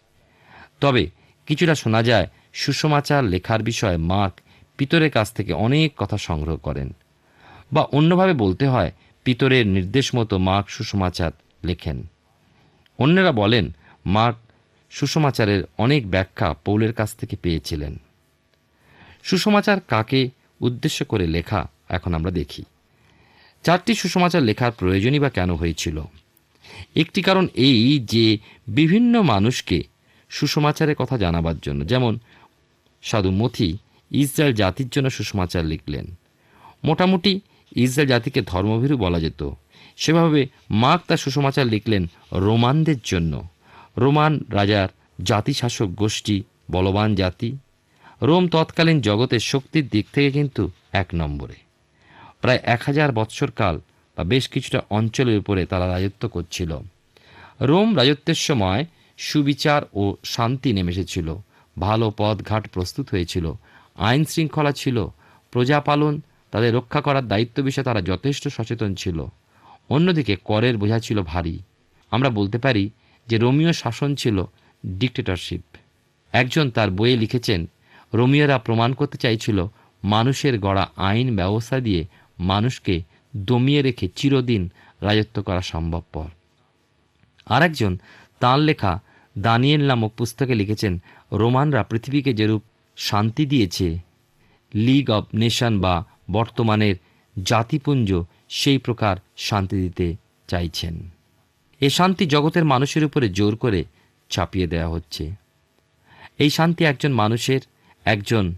তবে 0.80 1.10
কিছুটা 1.46 1.74
শোনা 1.74 2.02
যায়, 2.02 2.26
সুষমাচার 2.52 3.24
লেখার 3.24 3.62
বিষয়ে 3.62 3.96
মার্ক 3.96 4.34
পিতরের 4.76 5.10
কাছ 5.10 5.32
থেকে 5.32 5.52
অনেক 5.52 5.92
কথা 5.96 6.18
সংগ্রহ 6.18 6.56
করেন। 6.56 6.92
বা 7.72 7.82
অন্যভাবে 7.82 8.32
বলতে 8.32 8.68
হয়, 8.68 8.92
পিতরের 9.24 9.66
নির্দেশ 9.66 10.14
মতো 10.14 10.38
মার্ক 10.38 10.68
সুষমাচার 10.68 11.30
লেখেন। 11.64 12.06
অন্যরা 12.98 13.32
বলেন, 13.32 13.72
মার্ক 14.06 14.36
সুষমাচারের 14.90 15.64
অনেক 15.78 16.10
ব্যাখ্যা 16.10 16.54
পৌলের 16.54 16.92
কাছ 16.92 17.16
থেকে 17.16 17.36
পেয়েছিলেন। 17.36 17.98
সুষমাচার 19.22 19.80
কাকে 19.80 20.30
উদ্দেশ্য 20.60 21.04
করে 21.04 21.26
লেখা 21.26 21.68
এখন 21.88 22.14
আমরা 22.14 22.30
দেখি। 22.30 22.64
চারটি 23.64 23.94
সুষমাচার 23.94 24.42
লেখার 24.42 24.72
প্রয়োজনই 24.72 25.18
বা 25.18 25.30
কেন 25.30 25.54
হয়েছিল? 25.54 26.04
একটি 26.96 27.22
কারণ 27.22 27.48
এই 27.54 27.98
যে 27.98 28.38
বিভিন্ন 28.68 29.22
মানুষকে 29.22 29.82
সুষমাচারের 30.28 30.94
কথা 30.94 31.18
জানাবার 31.18 31.58
জন্য, 31.58 31.86
যেমন 31.86 32.18
সাধু 33.02 33.30
মথি 33.30 33.78
ইসরায়েল 34.10 34.54
জাতির 34.54 34.88
জন্য 34.88 35.10
সুষমাচার 35.10 35.64
লিখলেন। 35.64 36.06
মোটামুটি 36.84 37.40
ইসরায়েল 37.76 38.08
জাতিকে 38.08 38.42
ধর্মভীরু 38.42 38.96
বলা 38.96 39.20
যেত। 39.20 39.50
সেভাবে 39.98 40.46
মার্ক 40.70 41.02
তার 41.08 41.16
সুষমাচার 41.16 41.66
লিখলেন 41.66 42.06
রোমানদের 42.32 42.96
জন্য। 43.04 43.48
রোমান 43.96 44.40
রাজার 44.50 44.88
জাতিশাসক 45.24 45.86
গোষ্ঠী, 45.86 46.42
বলবান 46.70 47.14
জাতি। 47.14 47.56
রোম 48.22 48.48
তৎকালীন 48.48 49.00
জগতের 49.00 49.40
শক্তির 49.40 49.88
দিক 49.88 50.06
থেকে 50.12 50.30
কিন্তু 50.30 50.70
এক 50.92 51.06
নম্বরে। 51.14 51.54
প্রায় 52.40 52.58
এক 52.62 52.82
হাজার 52.86 53.12
বৎসরকাল 53.12 53.80
বা 54.16 54.24
বেশ 54.24 54.48
কিছুটা 54.48 54.82
অঞ্চলের 54.90 55.38
উপরে 55.38 55.66
তারা 55.66 55.88
রাজত্ব 55.88 56.28
করছিল। 56.28 56.78
রোম 57.60 57.96
রাজত্বের 57.96 58.34
সময় 58.34 58.84
সুবিচার 59.18 59.82
ও 59.92 60.16
শান্তি 60.24 60.72
নেমে 60.72 60.92
এসেছিল 60.92 61.34
ভালো 61.78 62.12
পথঘাট 62.16 62.68
প্রস্তুত 62.68 63.08
হয়েছিল। 63.10 63.52
আইন 63.96 64.24
শৃঙ্খলা 64.24 64.72
ছিল। 64.72 65.06
প্রজাপালন, 65.50 66.20
তাদের 66.50 66.74
রক্ষা 66.74 67.00
করার 67.00 67.28
দায়িত্ব 67.28 67.62
বিষয়ে 67.62 67.84
তারা 67.84 68.02
যথেষ্ট 68.02 68.48
সচেতন 68.48 68.94
ছিল। 68.94 69.26
অন্যদিকে 69.88 70.34
করের 70.44 70.74
বোঝা 70.76 70.98
ছিল 70.98 71.18
ভারী। 71.22 71.58
আমরা 72.10 72.30
বলতে 72.30 72.58
পারি 72.58 72.90
যে 73.28 73.38
রোমিও 73.38 73.72
শাসন 73.72 74.14
ছিল 74.14 74.44
ডিক্টেটরশিপ 74.86 75.62
একজন 76.32 76.70
তার 76.70 76.90
বইয়ে 76.90 77.16
লিখেছেন 77.16 77.66
রোমিওরা 78.14 78.58
প্রমাণ 78.58 78.90
করতে 78.92 79.16
চাইছিল 79.18 79.66
মানুষের 80.02 80.58
গড়া 80.58 80.88
আইন 80.96 81.36
ব্যবস্থা 81.36 81.80
দিয়ে 81.80 82.06
মানুষকে 82.38 83.02
দমিয়ে 83.36 83.82
রেখে 83.82 84.08
চিরদিন 84.16 84.62
রাজত্ব 85.00 85.42
করা 85.42 85.62
সম্ভবপর। 85.62 86.28
আরেকজন 87.46 87.92
তাঁর 88.40 88.58
লেখা 88.58 89.00
দানিয়েল 89.38 89.82
নামক 89.86 90.12
পুস্তকে 90.16 90.54
লিখেছেন, 90.54 90.92
রোমানরা 91.32 91.82
পৃথিবীকে 91.82 92.32
যেরূপ 92.32 92.62
শান্তি 92.96 93.46
দিয়েছে, 93.46 93.98
লিগ 94.74 95.10
অব 95.10 95.24
নেশন 95.34 95.80
বা 95.80 96.04
বর্তমানের 96.30 96.96
জাতিপুঞ্জ 97.42 98.08
সেই 98.48 98.78
প্রকার 98.78 99.16
শান্তি 99.36 99.76
দিতে 99.76 100.16
চাইছেন। 100.48 101.10
এই 101.80 101.90
শান্তি 101.90 102.26
জগতের 102.26 102.64
মানুষের 102.64 103.04
উপরে 103.04 103.28
জোর 103.28 103.56
করে 103.56 103.84
চাপিয়ে 104.28 104.66
দেওয়া 104.66 104.88
হচ্ছে। 104.88 105.34
এই 106.38 106.50
শান্তি 106.50 106.84
একজন 106.84 107.12
মানুষের, 107.12 107.60
একজন 108.04 108.54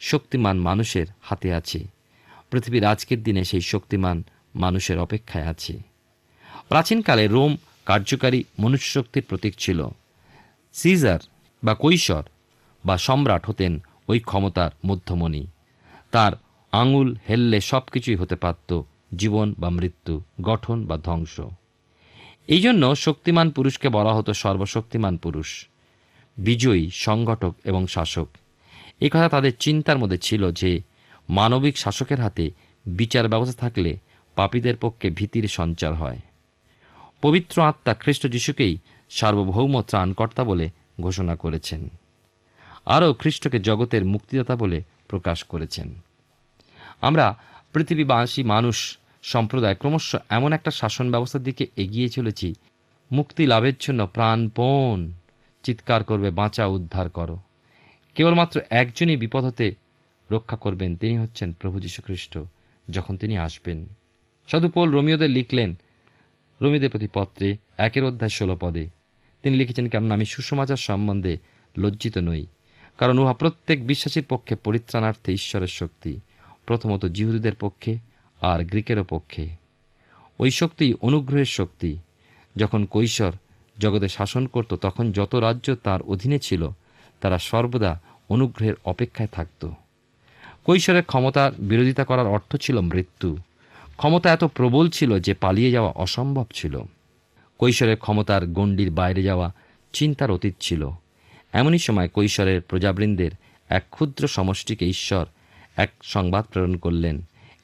শক্তিমান 0.00 0.58
মানুষের 0.58 1.06
হাতে 1.22 1.54
আছে। 1.54 1.84
পৃথিবীর 2.50 2.84
আজকের 2.84 3.22
দিনে 3.22 3.44
সেই 3.44 3.60
শক্তিমান 3.60 4.22
মানুষের 4.54 4.98
অপেক্ষায় 4.98 5.44
আছে। 5.44 5.78
প্রাচীনকালে 6.68 7.26
রোম 7.26 7.56
কার্যকারী 7.86 8.44
মনুষ্যশক্তির 8.58 9.24
প্রতীক 9.28 9.54
ছিল। 9.58 9.88
সিজার 10.72 11.18
বা 11.64 11.74
কৈশর 11.74 12.22
বা 12.84 12.98
সম্রাট 12.98 13.46
হতেন 13.46 13.82
ওই 14.08 14.18
ক্ষমতার 14.18 14.70
মধ্যমণি। 14.86 15.46
তার 16.10 16.32
আঙুল 16.72 17.16
হেললে 17.28 17.60
সব 17.60 17.82
কিছুই 17.92 18.14
হতে 18.14 18.36
পারত 18.36 18.82
জীবন 19.16 19.54
বা 19.58 19.70
মৃত্যু, 19.70 20.22
গঠন 20.42 20.86
বা 20.86 20.98
ধ্বংস। 20.98 21.40
এই 22.46 22.60
জন্য 22.60 22.96
শক্তিমান 22.96 23.50
পুরুষকে 23.50 23.88
বলা 23.88 24.14
হতো 24.14 24.32
সর্বশক্তিমান 24.32 25.16
পুরুষ। 25.16 25.66
বিজয়ী, 26.38 26.90
সংগঠক 26.92 27.54
এবং 27.64 27.86
শাসক। 27.86 28.28
এই 29.00 29.08
কথা 29.08 29.28
তাদের 29.28 29.52
চিন্তার 29.56 29.98
মধ্যে 29.98 30.18
ছিল 30.18 30.50
যে, 30.50 30.80
মানবিক 31.28 31.78
শাসকের 31.78 32.20
হাতে 32.20 32.50
বিচার 32.86 33.28
ব্যবস্থা 33.28 33.60
থাকলে 33.60 33.98
পাপীদের 34.34 34.76
পক্ষে 34.76 35.10
ভীতির 35.10 35.48
সঞ্চার 35.48 35.94
হয়। 35.94 36.18
পবিত্র 37.22 37.62
আত্মা 37.62 37.94
খ্রিস্ট 37.94 38.26
যিশুকেই 38.26 38.78
সার্বভৌম 39.10 39.82
ত্রাণকর্তা 39.82 40.44
বলে 40.44 40.70
ঘোষণা 41.00 41.36
করেছেন। 41.36 41.88
আরও 42.86 43.14
খ্রিস্টকে 43.14 43.60
জগতের 43.60 44.04
মুক্তিদাতা 44.04 44.56
বলে 44.56 44.82
প্রকাশ 45.08 45.44
করেছেন। 45.44 46.00
আমরা 47.00 47.38
পৃথিবীবাসী 47.72 48.42
মানুষ 48.42 48.98
সম্প্রদায় 49.22 49.74
ক্রমশ 49.74 50.16
এমন 50.28 50.52
একটা 50.52 50.70
শাসন 50.70 51.10
ব্যবস্থার 51.10 51.42
দিকে 51.42 51.66
এগিয়ে 51.76 52.08
চলেছি। 52.08 52.54
মুক্তি 53.12 53.46
লাভের 53.46 53.72
জন্য 53.80 54.06
প্রাণপণ 54.06 55.12
চিৎকার 55.62 56.04
করবে 56.04 56.30
বাঁচা 56.30 56.66
উদ্ধার 56.66 57.10
করো। 57.10 57.38
কেবলমাত্র 58.14 58.60
একজনই 58.70 59.16
বিপদ 59.16 59.44
হতে 59.44 59.74
রক্ষা 60.30 60.56
করবেন, 60.56 60.96
তিনি 60.96 61.18
হচ্ছেন 61.18 61.52
প্রভু 61.52 61.80
যীশু 61.80 62.02
খ্রিস্ট 62.02 62.38
যখন 62.90 63.16
তিনি 63.16 63.38
আসবেন। 63.38 63.86
সাধু 64.48 64.68
পোল 64.68 64.90
রোমিওদের 64.90 65.30
লিখলেন, 65.30 65.74
রোমিওদের 66.62 66.90
প্রতি 66.90 67.08
পত্রে, 67.14 67.56
একের 67.78 68.04
অধ্যায় 68.04 68.30
ষোলো 68.30 68.56
পদে, 68.60 68.88
তিনি 69.42 69.56
লিখেছেন, 69.56 69.88
কেননা 69.88 70.14
আমি 70.14 70.24
সুসমাচার 70.24 70.76
সম্বন্ধে 70.76 71.38
লজ্জিত 71.78 72.18
নই, 72.18 72.46
কারণ 72.98 73.18
উহা 73.18 73.32
প্রত্যেক 73.32 73.86
বিশ্বাসীর 73.86 74.24
পক্ষে 74.28 74.54
পরিত্রাণার্থে 74.56 75.32
ঈশ্বরের 75.32 75.66
শক্তি। 75.66 76.20
প্রথমত 76.68 77.06
জিহুদীদের 77.06 77.54
পক্ষে 77.54 77.98
আর 78.40 78.64
গ্রিকেরও 78.64 79.04
পক্ষে। 79.04 79.48
ওই 80.38 80.50
শক্তি 80.50 80.94
অনুগ্রহের 81.00 81.44
শক্তি। 81.44 81.98
যখন 82.56 82.84
কৈশোর 82.84 83.32
জগতে 83.78 84.08
শাসন 84.08 84.46
করত, 84.46 84.74
তখন 84.74 85.12
যত 85.12 85.34
রাজ্য 85.34 85.74
তার 85.74 86.02
অধীনে 86.02 86.38
ছিল, 86.38 86.68
তারা 87.20 87.38
সর্বদা 87.38 88.00
অনুগ্রহের 88.28 88.74
অপেক্ষায় 88.84 89.28
থাকত। 89.32 89.70
কৈশোরের 90.66 91.02
ক্ষমতার 91.02 91.52
বিরোধিতা 91.58 92.04
করার 92.04 92.26
অর্থ 92.26 92.56
ছিল 92.56 92.80
মৃত্যু। 92.80 93.36
ক্ষমতা 93.96 94.32
এত 94.32 94.44
প্রবল 94.44 94.88
ছিল 94.88 95.18
যে 95.18 95.34
পালিয়ে 95.34 95.70
যাওয়া 95.70 95.92
অসম্ভব 95.92 96.44
ছিল। 96.54 96.80
কৈশোরের 97.58 97.96
ক্ষমতার 97.96 98.46
গণ্ডির 98.46 98.90
বাইরে 98.90 99.22
যাওয়া 99.22 99.52
চিন্তার 99.92 100.30
অতীত 100.30 100.54
ছিল। 100.60 100.90
এমনই 101.52 101.78
সময় 101.78 102.08
কৈশোরের 102.08 102.60
প্রজাবৃন্দের 102.60 103.30
এক 103.68 103.84
ক্ষুদ্র 103.90 104.28
সমষ্টিকে 104.28 104.86
ঈশ্বর 104.86 105.26
এক 105.78 105.90
সংবাদ 106.02 106.44
প্রেরণ 106.44 106.76
করলেন 106.76 107.16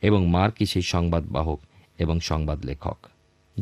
এবং 0.03 0.27
মার্কই 0.27 0.67
সেই 0.67 0.83
সংবাদ 0.83 1.25
বাহক 1.27 1.61
এবং 1.99 2.21
সংবাদ 2.21 2.67
লেখক। 2.67 2.99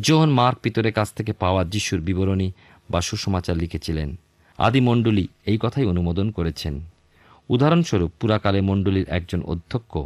যোহন 0.01 0.31
মার্ক 0.31 0.59
পিতরের 0.59 0.93
কাছ 0.93 1.13
থেকে 1.13 1.33
পাওয়া 1.33 1.65
যিশুর 1.65 2.01
বিবরণী 2.01 2.53
বা 2.91 3.01
সুসমাচার 3.01 3.57
লিখেছিলেন। 3.57 4.17
আদিমণ্ডলী 4.59 5.29
এই 5.47 5.59
কথাই 5.61 5.85
অনুমোদন 5.85 6.31
করেছেন। 6.31 6.81
উদাহরণস্বরূপ, 7.49 8.11
পুরাকালে 8.21 8.61
মণ্ডলীর 8.61 9.09
একজন 9.09 9.43
অধ্যক্ষ, 9.43 9.99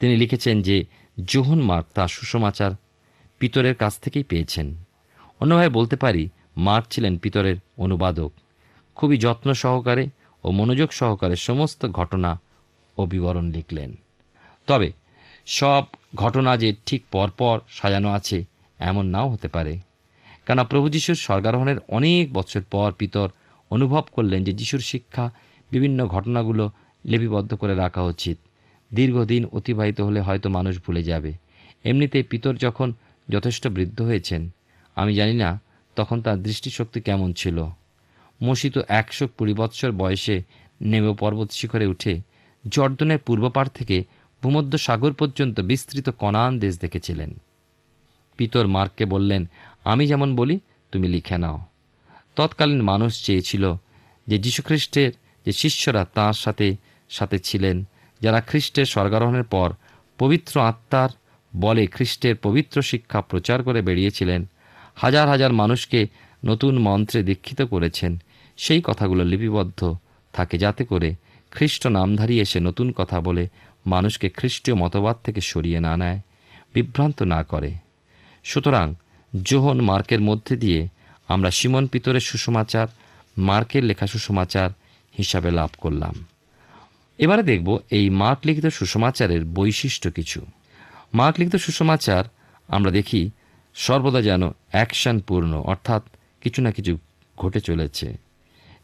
তিনি 0.00 0.16
লিখেছেন 0.16 0.62
যে 0.62 0.84
যোহন 1.24 1.60
মার্ক 1.60 1.86
তার 1.94 2.08
সুসমাচার 2.08 2.70
পিতরের 3.38 3.74
কাছ 3.74 3.98
থেকেই 3.98 4.22
পেয়েছেন। 4.22 4.74
অন্যভাবে 5.40 5.68
বলতে 5.68 5.96
পারি 5.96 6.28
মার্ক 6.56 6.86
ছিলেন 6.90 7.18
পিতরের 7.18 7.56
অনুবাদক। 7.78 8.32
খুবই 8.94 9.16
যত্ন 9.16 9.52
সহকারে 9.52 10.04
ও 10.44 10.50
মনোযোগ 10.50 10.92
সহকারে 10.92 11.36
সমস্ত 11.36 11.86
ঘটনা 11.86 12.40
ও 13.00 13.06
বিবরণ 13.06 13.46
লিখলেন। 13.50 13.90
তবে 14.68 14.88
সব 15.46 15.84
ঘটনা 16.14 16.52
যে 16.56 16.68
ঠিক 16.86 17.00
পরপর 17.12 17.56
সাজানো 17.68 18.08
আছে, 18.12 18.38
এমন 18.78 19.04
নাও 19.06 19.28
হতে 19.28 19.48
পারে। 19.48 19.74
কেননা 20.46 20.64
প্রভু 20.64 20.86
যিশুর 20.88 21.18
স্বর্গারোহণের 21.24 21.78
অনেক 21.88 22.24
বছর 22.32 22.62
পর 22.70 22.88
পিতর 22.92 23.28
অনুভব 23.70 24.04
করলেন 24.12 24.40
যে 24.44 24.52
যিশুর 24.52 24.80
শিক্ষা 24.80 25.24
বিভিন্ন 25.70 25.98
ঘটনাগুলো 26.06 26.64
লিপিবদ্ধ 27.04 27.50
করে 27.54 27.74
রাখা 27.74 28.02
উচিত। 28.02 28.38
দীর্ঘদিন 28.90 29.42
অতিবাহিত 29.52 29.98
হলে 30.00 30.20
হয়তো 30.20 30.48
মানুষ 30.48 30.74
ভুলে 30.86 31.02
যাবে। 31.02 31.32
এমনিতেই 31.84 32.22
পিতর 32.22 32.54
যখন 32.56 32.88
যথেষ্ট 33.28 33.62
বৃদ্ধ 33.68 33.98
হয়েছেন, 34.02 34.42
আমি 34.96 35.12
জানি 35.14 35.34
না 35.34 35.50
তখন 35.96 36.16
তার 36.22 36.38
দৃষ্টিশক্তি 36.42 36.98
কেমন 37.00 37.32
ছিল। 37.32 37.58
মসিত 38.40 38.74
একশো 38.88 39.24
কুড়ি 39.28 39.54
বৎসর 39.54 39.90
বয়সে 39.92 40.36
নেমে 40.82 41.12
পর্বত 41.14 41.48
শিখরে 41.50 41.86
উঠে 41.86 42.14
জর্দনের 42.68 43.18
পূর্বপার 43.18 43.68
থেকে 43.68 44.04
ভূমধ্য 44.42 44.78
সাগর 44.78 45.12
পর্যন্ত 45.12 45.60
বিস্তৃত 45.60 46.08
কনান 46.08 46.58
দেশ 46.58 46.80
দেখেছিলেন। 46.80 47.40
পিতর 48.36 48.66
মার্ককে 48.66 49.04
বললেন, 49.04 49.48
আমি 49.84 50.06
যেমন 50.06 50.36
বলি, 50.36 50.60
তুমি 50.92 51.08
লিখে 51.08 51.38
নাও। 51.38 51.60
তৎকালীন 52.36 52.82
মানুষ 52.82 53.26
চেয়েছিল 53.26 53.74
যে 54.26 54.38
যীশুখ্রিস্টের 54.38 55.12
যে 55.46 55.52
শিষ্যরা 55.52 56.06
তাঁর 56.14 56.32
সাথে 56.32 56.76
সাথে 57.10 57.38
ছিলেন, 57.38 57.84
যারা 58.20 58.40
খ্রিস্টের 58.40 58.86
স্বর্গারোহণের 58.86 59.44
পর 59.44 59.72
পবিত্র 60.18 60.60
আত্মার 60.60 61.08
বলে 61.56 61.86
খ্রিস্টের 61.86 62.36
পবিত্র 62.36 62.82
শিক্ষা 62.82 63.20
প্রচার 63.20 63.62
করে 63.62 63.82
বেরিয়েছিলেন, 63.82 64.44
হাজার 64.94 65.28
হাজার 65.28 65.52
মানুষকে 65.52 66.06
নতুন 66.44 66.78
মন্ত্রে 66.78 67.22
দীক্ষিত 67.22 67.62
করেছেন। 67.62 68.18
সেই 68.56 68.80
কথাগুলো 68.84 69.24
লিপিবদ্ধ 69.24 69.96
থাকে 70.32 70.58
যাতে 70.58 70.84
করে 70.84 71.14
খ্রিস্ট 71.50 71.86
নামধারী 71.86 72.40
এসে 72.40 72.60
নতুন 72.60 72.92
কথা 72.92 73.20
বলে 73.20 73.48
মানুষকে 73.86 74.28
খ্রিস্টীয় 74.28 74.76
মতবাদ 74.76 75.16
থেকে 75.24 75.40
সরিয়ে 75.40 75.80
না 75.80 75.96
নেয়, 75.96 76.20
বিভ্রান্ত 76.74 77.22
না 77.22 77.42
করে। 77.42 77.74
সুতরাং 78.44 78.94
জোহন 79.44 79.80
মার্কের 79.80 80.20
মধ্যে 80.20 80.56
দিয়ে 80.56 80.88
আমরা 81.28 81.50
সিমন 81.50 81.86
পিতরের 81.86 82.20
সুসমাচার, 82.20 82.86
মার্কের 83.38 83.84
লেখা 83.84 84.06
সুসমাচার 84.06 84.70
হিসাবে 85.16 85.50
লাভ 85.50 85.70
করলাম। 85.78 86.14
এবারে 87.18 87.42
দেখব 87.42 87.78
এই 87.90 88.10
মার্ক 88.10 88.40
লিখিত 88.46 88.66
সুসমাচারের 88.66 89.44
বৈশিষ্ট্য 89.44 90.10
কিছু। 90.10 90.46
মার্ক 91.14 91.38
লিখিত 91.38 91.56
সুসমাচার 91.56 92.24
আমরা 92.68 92.90
দেখি 92.90 93.30
সর্বদা 93.74 94.22
যেন 94.22 94.42
অ্যাকশনপূর্ণ, 94.70 95.52
অর্থাৎ 95.60 96.02
কিছু 96.40 96.62
না 96.62 96.70
কিছু 96.70 96.98
ঘটে 97.38 97.60
চলেছে। 97.60 98.16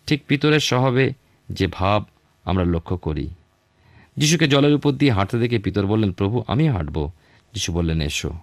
ঠিক 0.06 0.22
পিতরের 0.28 0.60
স্বভাবে 0.60 1.12
যে 1.48 1.66
ভাব 1.66 2.04
আমরা 2.46 2.64
লক্ষ্য 2.64 2.96
করি। 2.96 3.28
যিশুকে 4.16 4.48
জলের 4.48 4.74
উপর 4.74 4.92
দিয়ে 4.92 5.12
হাঁটতে 5.12 5.38
দেখে 5.38 5.58
পিতর 5.58 5.86
বললেন, 5.86 6.12
প্রভু, 6.12 6.44
আমি 6.46 6.68
হাঁটব। 6.68 7.10
যিশু 7.54 7.72
বললেন, 7.72 8.00
এসো। 8.00 8.34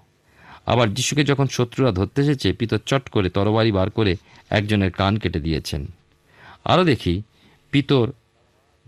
আবার 0.65 0.93
যিশুকে 0.93 1.23
যখন 1.23 1.47
শত্রুরা 1.47 1.91
ধরতে 1.91 2.21
এসেছে, 2.21 2.53
পিতর 2.53 2.79
চট 2.85 3.09
করে 3.09 3.29
তরবারি 3.29 3.71
বার 3.71 3.89
করে 3.89 4.15
একজনের 4.49 4.91
কান 4.91 5.17
কেটে 5.17 5.39
দিয়েছেন। 5.39 5.87
আরও 6.65 6.83
দেখি, 6.83 7.21
পিতর 7.71 8.11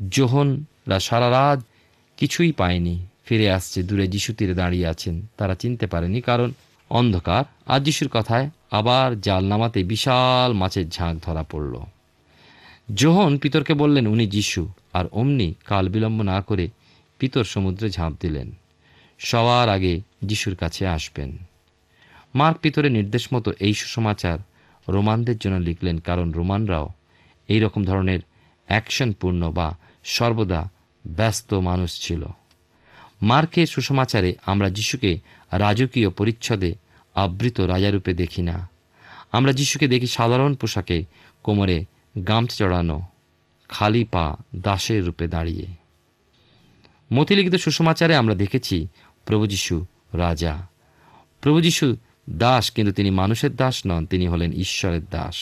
জোহনরা 0.10 1.00
সারা 1.00 1.30
রাত 1.30 1.64
কিছুই 2.18 2.52
পায়নি, 2.52 3.06
ফিরে 3.26 3.52
আসছে, 3.52 3.84
দূরে 3.84 4.08
যিশু 4.08 4.34
তীরে 4.34 4.54
দাঁড়িয়ে 4.54 4.88
আছেন। 4.88 5.28
তারা 5.38 5.56
চিনতে 5.56 5.88
পারেনি, 5.88 6.22
কারণ 6.22 6.52
অন্ধকার। 6.90 7.44
আর 7.66 7.80
যিশুর 7.80 8.08
কথায় 8.08 8.50
আবার 8.72 9.22
জাল 9.22 9.46
নামাতে 9.46 9.84
বিশাল 9.84 10.54
মাছের 10.54 10.90
ঝাঁক 10.90 11.18
ধরা 11.24 11.44
পড়ল। 11.44 11.80
জোহন 12.96 13.38
পিতরকে 13.38 13.74
বললেন, 13.74 14.08
উনি 14.08 14.28
যিশু। 14.28 14.70
আর 14.98 15.06
অমনি 15.12 15.50
কাল 15.66 15.86
বিলম্ব 15.90 16.20
না 16.22 16.38
করে 16.42 16.66
পিতর 17.20 17.44
সমুদ্রে 17.44 17.88
ঝাঁপ 17.90 18.14
দিলেন। 18.20 18.48
সবার 19.20 19.68
আগে 19.70 19.94
যিশুর 20.24 20.56
কাছে 20.56 20.84
আসবেন। 20.88 21.30
মার্ক 22.36 22.58
পিতরের 22.58 22.96
নির্দেশ 22.98 23.24
মতো 23.34 23.50
এই 23.60 23.74
সুসমাচার 23.74 24.38
রোমানদের 24.88 25.38
জন্য 25.38 25.58
লিখলেন, 25.68 25.98
কারণ 25.98 26.28
রোমানরাও 26.32 26.88
এই 27.48 27.60
রকম 27.60 27.82
ধরনের 27.84 28.22
অ্যাকশনপূর্ণ 28.70 29.42
বা 29.52 29.68
সর্বদা 30.16 30.62
ব্যস্ত 31.06 31.50
মানুষ 31.70 31.92
ছিল। 32.02 32.22
মার্কের 33.22 33.68
সুসমাচারে 33.68 34.32
আমরা 34.46 34.68
যিশুকে 34.70 35.12
রাজকীয় 35.64 36.10
পরিচ্ছদে 36.10 36.72
আবৃত 37.16 37.58
রাজারূপে 37.74 38.12
দেখি 38.14 38.42
না। 38.42 38.58
আমরা 39.32 39.52
যিশুকে 39.54 39.88
দেখি 39.88 40.08
সাধারণ 40.08 40.52
পোশাকে 40.56 40.98
কোমরে 41.44 41.78
গামছা 42.28 42.58
চড়ানো। 42.60 42.98
খালি 43.70 44.04
পা 44.04 44.26
দাসের 44.56 45.06
রূপে 45.06 45.28
দাঁড়িয়ে। 45.28 45.68
মতিলিখিত 47.14 47.56
সুষমাচারে 47.56 48.16
আমরা 48.16 48.36
দেখেছি 48.36 48.88
প্রভু 49.26 49.48
যিশু 49.48 49.86
রাজা। 50.14 50.68
প্রভু 51.42 51.62
যিশু 51.62 51.96
দাস, 52.30 52.72
কিন্তু 52.72 52.92
তিনি 52.92 53.10
মানুষের 53.10 53.56
দাস 53.56 53.76
নন, 53.86 54.06
তিনি 54.06 54.28
হলেন 54.28 54.52
ঈশ্বরের 54.52 55.04
দাস। 55.10 55.38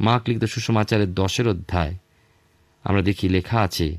মার্ক 0.00 0.22
লিখিত 0.28 0.44
সুসমাচারের 0.44 1.14
দশের 1.14 1.48
অধ্যায় 1.48 1.94
আমরা 2.84 3.02
দেখি 3.02 3.28
লেখা 3.28 3.58
আছে, 3.60 3.98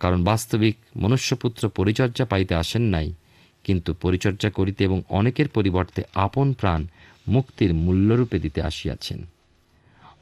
কারণ 0.00 0.24
বাস্তবিক 0.24 0.76
মনুষ্যপুত্র 0.96 1.62
পরিচর্যা 1.68 2.24
পাইতে 2.24 2.54
আসেন 2.54 2.82
নাই, 2.82 3.08
কিন্তু 3.64 3.94
পরিচর্যা 3.94 4.50
করিতে 4.50 4.84
এবং 4.84 5.02
অনেকের 5.08 5.48
পরিবর্তে 5.48 6.00
আপন 6.14 6.52
প্রাণ 6.52 6.80
মুক্তির 7.28 7.74
মূল্যরূপে 7.74 8.38
দিতে 8.38 8.62
আসিয়াছেন। 8.62 9.20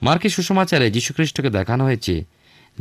মার্কের 0.03 0.31
সুসমাচারে 0.31 0.91
যীশুখ্রিস্টকে 0.91 1.51
দেখানো 1.51 1.85
হয়েছে 1.85 2.25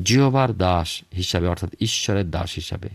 জিহবার 0.04 0.58
দাস 0.58 1.04
হিসাবে, 1.16 1.48
অর্থাৎ 1.48 1.74
ঈশ্বরের 1.80 2.32
দাস 2.32 2.56
হিসাবে। 2.56 2.90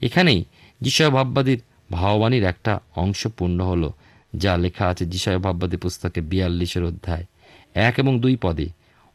এখানেই 0.00 0.44
যিশয় 0.80 1.10
ভাববাদীর 1.10 1.62
ভাববাণীর 1.92 2.44
একটা 2.44 2.80
অংশ 2.96 3.26
পূর্ণ 3.26 3.60
হলো, 3.60 3.92
যা 4.36 4.56
লেখা 4.56 4.88
আছে 4.88 5.06
যিশয় 5.06 5.38
ভাববাদী 5.38 5.76
পুস্তকে 5.76 6.20
বিয়াল্লিশের 6.20 6.84
অধ্যায়, 6.84 7.24
এক 7.74 7.94
এবং 7.98 8.20
দুই 8.20 8.36
পদে। 8.36 8.68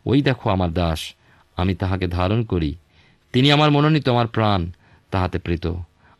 ওই 0.06 0.22
দেখো 0.22 0.50
আমার 0.50 0.74
দাস, 0.74 1.14
আমি 1.56 1.76
তাহাকে 1.76 2.08
ধারণ 2.08 2.44
করি। 2.44 2.76
তিনি 3.34 3.52
আমার 3.52 3.72
মনোনীত, 3.72 4.10
আমার 4.10 4.28
প্রাণ 4.28 4.72
তাহাতে 5.12 5.40
প্রীত। 5.40 5.68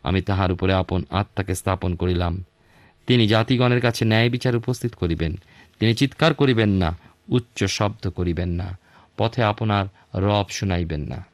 আমি 0.02 0.22
তাহার 0.22 0.52
উপরে 0.52 0.72
আপন 0.72 1.04
আত্মাকে 1.10 1.54
স্থাপন 1.54 1.94
করিলাম। 1.94 2.44
তিনি 3.06 3.28
জাতিগণের 3.28 3.80
কাছে 3.80 4.04
ন্যায় 4.04 4.30
বিচার 4.30 4.56
উপস্থিত 4.56 4.94
করিবেন। 4.94 5.36
তিনি 5.78 5.94
চিৎকার 5.94 6.34
করিবেন 6.34 6.70
না 6.70 6.98
উচ্চ 7.28 7.64
শব্দ 7.64 8.08
করিবেন 8.08 8.48
না, 8.48 8.78
পথে 9.16 9.42
আপনার 9.42 9.86
রব 10.22 10.46
শুনাইবেন 10.50 11.00
না। 11.00 11.26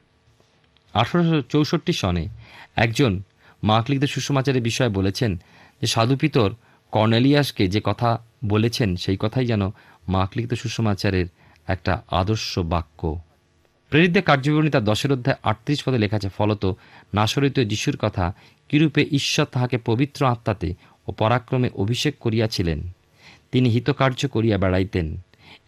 আঠারোশো 0.93 1.43
চৌষট্টি 1.43 1.93
সনে 1.93 2.29
একজন 2.77 3.23
মাকলিকদের 3.63 4.09
সুষমাচারের 4.09 4.63
বিষয়ে 4.63 4.89
বলেছেন 4.89 5.37
যে, 5.81 5.87
সাধু 5.87 6.17
পিতর 6.17 6.55
কর্নেলিয়াসকে 6.93 7.69
যে 7.69 7.81
কথা 7.85 8.19
বলেছেন, 8.45 8.97
সেই 8.97 9.17
কথাই 9.21 9.47
যেন 9.47 9.71
মাকলিকদের 10.09 10.57
সুষমাচারের 10.57 11.27
একটা 11.67 12.03
আদর্শ 12.11 12.59
বাক্য। 12.59 13.21
প্রেরিতদের 13.91 14.23
কার্যবিবরণী 14.23 14.71
তার 14.71 14.85
দশের 14.85 15.13
অধ্যায় 15.13 15.37
আটত্রিশ 15.43 15.85
পদে 15.85 15.99
লেখা 15.99 16.17
আছে, 16.17 16.29
ফলত 16.29 16.67
নাসরিত 17.15 17.61
যিশুর 17.61 17.97
কথা 17.97 18.35
কিরূপে 18.69 19.07
ঈশ্বর 19.11 19.47
তাহাকে 19.47 19.79
পবিত্র 19.79 20.27
আত্মাতে 20.27 20.75
ও 21.09 21.13
পরাক্রমে 21.13 21.71
অভিষেক 21.75 22.19
করিয়াছিলেন? 22.19 22.91
তিনি 23.53 23.69
হিতকার্য 23.69 24.29
করিয়া 24.29 24.59
বেড়াইতেন। 24.59 25.21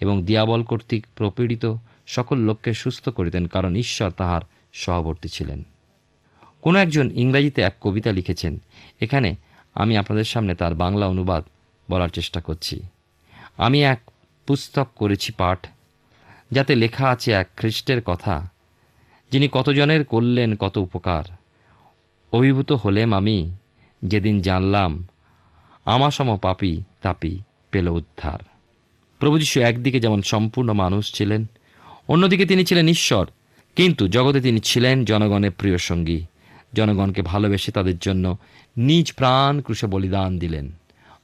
এবং 0.02 0.16
দিয়াবল 0.24 0.62
কর্তৃক 0.62 1.06
প্রপীড়িত 1.16 1.64
সকল 2.06 2.36
লোককে 2.38 2.72
সুস্থ 2.72 3.04
করিতেন 3.08 3.44
কারণ 3.46 3.72
ঈশ্বর 3.74 4.10
তাহার 4.10 4.42
সহবর্তী 4.72 5.28
ছিলেন। 5.28 5.60
কোনো 6.62 6.76
একজন 6.78 7.06
ইংরাজিতে 7.14 7.60
এক 7.62 7.74
কবিতা 7.80 8.10
লিখেছেন, 8.12 8.54
এখানে 9.00 9.30
আমি 9.74 9.96
আপনাদের 9.96 10.24
সামনে 10.24 10.54
তার 10.54 10.74
বাংলা 10.74 11.06
অনুবাদ 11.06 11.42
বলার 11.90 12.08
চেষ্টা 12.08 12.40
করছি। 12.40 12.76
আমি 13.56 13.78
এক 13.84 14.00
পুস্তক 14.46 14.88
করেছি 14.94 15.32
পাঠ, 15.32 15.60
যাতে 16.50 16.72
লেখা 16.74 17.06
আছে 17.10 17.32
এক 17.32 17.48
খ্রিস্টের 17.56 18.00
কথা, 18.02 18.36
যিনি 19.32 19.46
কতজনের 19.52 20.02
করলেন 20.04 20.50
কত 20.56 20.74
উপকার। 20.78 21.24
অভিভূত 22.32 22.70
হলেম 22.72 23.10
আমি, 23.14 23.38
যেদিন 24.02 24.36
জানলাম, 24.40 24.92
আমার 25.84 26.10
সম 26.10 26.28
পাপি 26.42 26.72
তাপি 27.02 27.32
পেল 27.70 27.86
উদ্ধার। 27.88 28.40
প্রভু 29.22 29.38
যীশু 29.38 29.60
একদিকে 29.60 30.00
যেমন 30.00 30.22
সম্পূর্ণ 30.22 30.72
মানুষ 30.72 31.14
ছিলেন, 31.14 31.46
অন্যদিকে 32.08 32.46
তিনি 32.46 32.64
ছিলেন 32.64 32.88
ঈশ্বর। 32.88 33.26
কিন্তু 33.76 34.08
জগতে 34.08 34.40
তিনি 34.40 34.60
ছিলেন 34.60 35.04
জনগণের 35.04 35.50
প্রিয় 35.50 35.78
সঙ্গী, 35.78 36.22
জনগণকে 36.74 37.22
ভালোবেসে 37.22 37.72
তাদের 37.72 37.98
জন্য 37.98 38.36
নিজ 38.76 39.12
প্রাণ 39.12 39.60
ক্রুশে 39.60 39.86
বলিদান 39.86 40.38
দিলেন। 40.38 40.72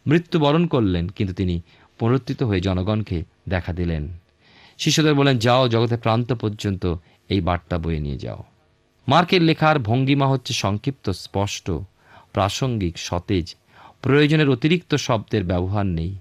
মৃত্যুবরণ 0.06 0.66
করলেন, 0.66 1.08
কিন্তু 1.08 1.34
তিনি 1.34 1.60
পুনরুত্থিত 1.98 2.42
হয়ে 2.42 2.60
জনগণকে 2.60 3.24
দেখা 3.48 3.72
দিলেন। 3.72 4.08
শিশুদের 4.78 5.14
বলেন, 5.14 5.38
যাও, 5.38 5.68
জগতে 5.68 5.96
প্রান্ত 5.96 6.32
পর্যন্ত 6.32 6.94
এই 7.28 7.40
বার্তা 7.40 7.78
বয়ে 7.78 8.00
নিয়ে 8.00 8.18
যাও। 8.18 8.42
মার্কের 9.08 9.42
লেখার 9.42 9.78
ভঙ্গিমা 9.78 10.26
হচ্ছে 10.26 10.54
সংক্ষিপ্ত, 10.54 11.10
স্পষ্ট, 11.10 11.70
প্রাসঙ্গিক, 12.32 12.98
সতেজ। 12.98 13.54
প্রয়োজনের 14.02 14.48
অতিরিক্ত 14.48 14.94
শব্দের 14.94 15.44
ব্যবহার 15.44 15.86
নেই। 15.86 16.14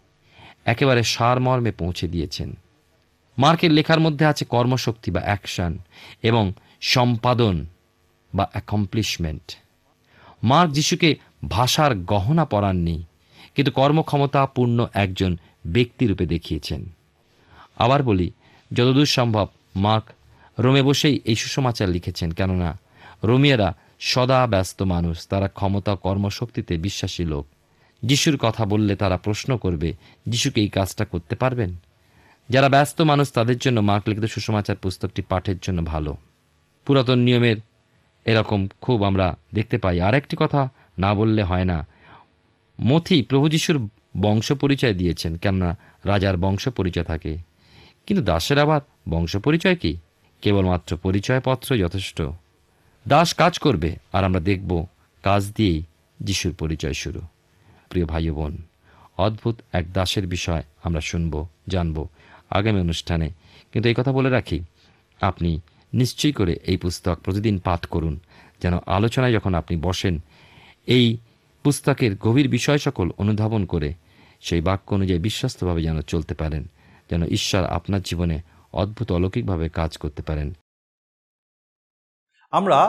একেবারে 0.68 1.04
সারমর্মে 1.04 1.72
পৌঁছে 1.72 2.08
দিয়েছেন। 2.08 2.50
মার্কের 3.38 3.72
লেখার 3.72 4.00
মধ্যে 4.00 4.26
আছে 4.26 4.46
কর্মশক্তি 4.46 5.12
বা 5.12 5.22
অ্যাকশন 5.22 5.78
এবং 6.24 6.54
সম্পাদন 6.82 7.66
বা 8.36 8.46
অ্যাকমপ্লিশমেন্ট। 8.52 9.46
মার্ক 10.44 10.72
যিশুকে 10.72 11.10
ভাষার 11.50 11.96
গহনা 11.96 12.46
পরাননি, 12.46 12.98
কিন্তু 13.56 13.72
কর্মক্ষমতাপূর্ণ 13.72 14.88
একজন 14.94 15.38
ব্যক্তিরূপে 15.68 16.26
দেখিয়েছেন। 16.26 16.82
আবার 17.78 18.04
বলি, 18.04 18.32
যতদূর 18.72 19.06
সম্ভব 19.06 19.48
মার্ক 19.76 20.06
রোমে 20.60 20.82
বসেই 20.82 21.20
এই 21.26 21.36
সুসমাচার 21.36 21.90
লিখেছেন, 21.90 22.30
কেননা 22.32 22.70
রোমিয়ারা 23.24 23.70
সদা 24.00 24.48
ব্যস্ত 24.48 24.82
মানুষ, 24.82 25.28
তারা 25.28 25.48
ক্ষমতা 25.48 25.94
কর্মশক্তিতে 25.96 26.78
বিশ্বাসী 26.78 27.24
লোক। 27.24 27.46
যিশুর 28.04 28.38
কথা 28.38 28.66
বললে 28.66 28.96
তারা 28.96 29.18
প্রশ্ন 29.18 29.58
করবে 29.58 29.94
যিশুকে 30.28 30.62
এই 30.62 30.68
কাজটা 30.68 31.06
করতে 31.06 31.36
পারবেন? 31.36 31.76
যারা 32.50 32.70
ব্যস্ত 32.70 33.02
মানুষ, 33.02 33.32
তাদের 33.32 33.58
জন্য 33.58 33.80
মার্ক 33.80 34.10
লিখিত 34.10 34.26
সুসমাচার 34.26 34.76
পুস্তকটি 34.76 35.22
পাঠের 35.22 35.56
জন্য 35.62 35.84
ভালো। 35.84 36.18
পুরাতন 36.86 37.20
নিয়মের 37.20 37.58
এরকম 38.26 38.68
খুব 38.82 39.04
আমরা 39.04 39.36
দেখতে 39.54 39.78
পাই। 39.78 40.02
আর 40.02 40.14
একটি 40.14 40.38
কথা 40.40 40.70
না 40.98 41.14
বললে 41.14 41.44
হয় 41.44 41.66
না। 41.66 41.88
মথি 42.82 43.22
প্রভু 43.22 43.50
যিশুর 43.50 43.90
বংশ 44.22 44.52
পরিচয় 44.52 44.94
দিয়েছেন, 44.94 45.36
কেননা 45.36 45.78
রাজার 46.06 46.38
বংশ 46.38 46.68
পরিচয় 46.68 47.04
থাকে। 47.04 47.38
কিন্তু 48.08 48.26
দাসের 48.26 48.60
আবার 48.60 48.82
বংশ 49.10 49.38
পরিচয় 49.38 49.76
কি? 49.76 49.98
কেবলমাত্র 50.42 50.98
পরিচয়পত্র 50.98 51.78
যথেষ্ট। 51.78 52.22
দাস 53.08 53.34
কাজ 53.34 53.60
করবে, 53.60 53.96
আর 54.14 54.24
আমরা 54.24 54.40
দেখব 54.40 54.86
কাজ 55.24 55.54
দিয়েই 55.56 55.84
যিশুর 56.20 56.54
পরিচয় 56.54 56.94
শুরু। 56.94 57.22
প্রিয় 57.90 58.06
ভাই 58.06 58.30
বোন, 58.30 58.58
অদ্ভুত 59.18 59.56
এক 59.74 59.94
দাসের 59.94 60.28
বিষয় 60.28 60.64
আমরা 60.84 61.02
শুনব, 61.02 61.48
জানব 61.68 62.08
আগামী 62.50 62.80
অনুষ্ঠানে। 62.80 63.30
কিন্তু 63.72 63.90
এই 63.90 63.96
কথা 63.98 64.12
বলে 64.12 64.30
রাখি, 64.30 64.60
আপনি 65.22 65.62
নিশ্চয়ই 65.94 66.32
করে 66.32 66.54
এই 66.64 66.78
পুস্তক 66.78 67.20
প্রতিদিন 67.20 67.60
পাঠ 67.60 67.86
করুন। 67.86 68.20
যেন 68.62 68.74
আলোচনায় 68.86 69.34
যখন 69.34 69.54
আপনি 69.54 69.78
বসেন, 69.78 70.20
এই 70.88 71.18
পুস্তকের 71.64 72.16
গভীর 72.16 72.50
বিষয় 72.50 72.78
সকল 72.78 73.12
অনুধাবন 73.18 73.66
করে 73.66 73.94
সেই 74.42 74.62
বাক্য 74.62 74.96
অনুযায়ী 74.96 75.20
বিশ্বস্তভাবে 75.20 75.82
যেন 75.84 76.02
চলতে 76.02 76.34
পারেন, 76.34 76.64
যেন 77.10 77.24
ঈশ্বর 77.24 77.64
আপনার 77.64 78.02
জীবনে 78.02 78.42
অদ্ভুত 78.74 79.12
অলৌকিকভাবে 79.12 79.70
কাজ 79.70 79.98
করতে 79.98 80.22
পারেন। 80.22 80.54
আমরা 82.52 82.80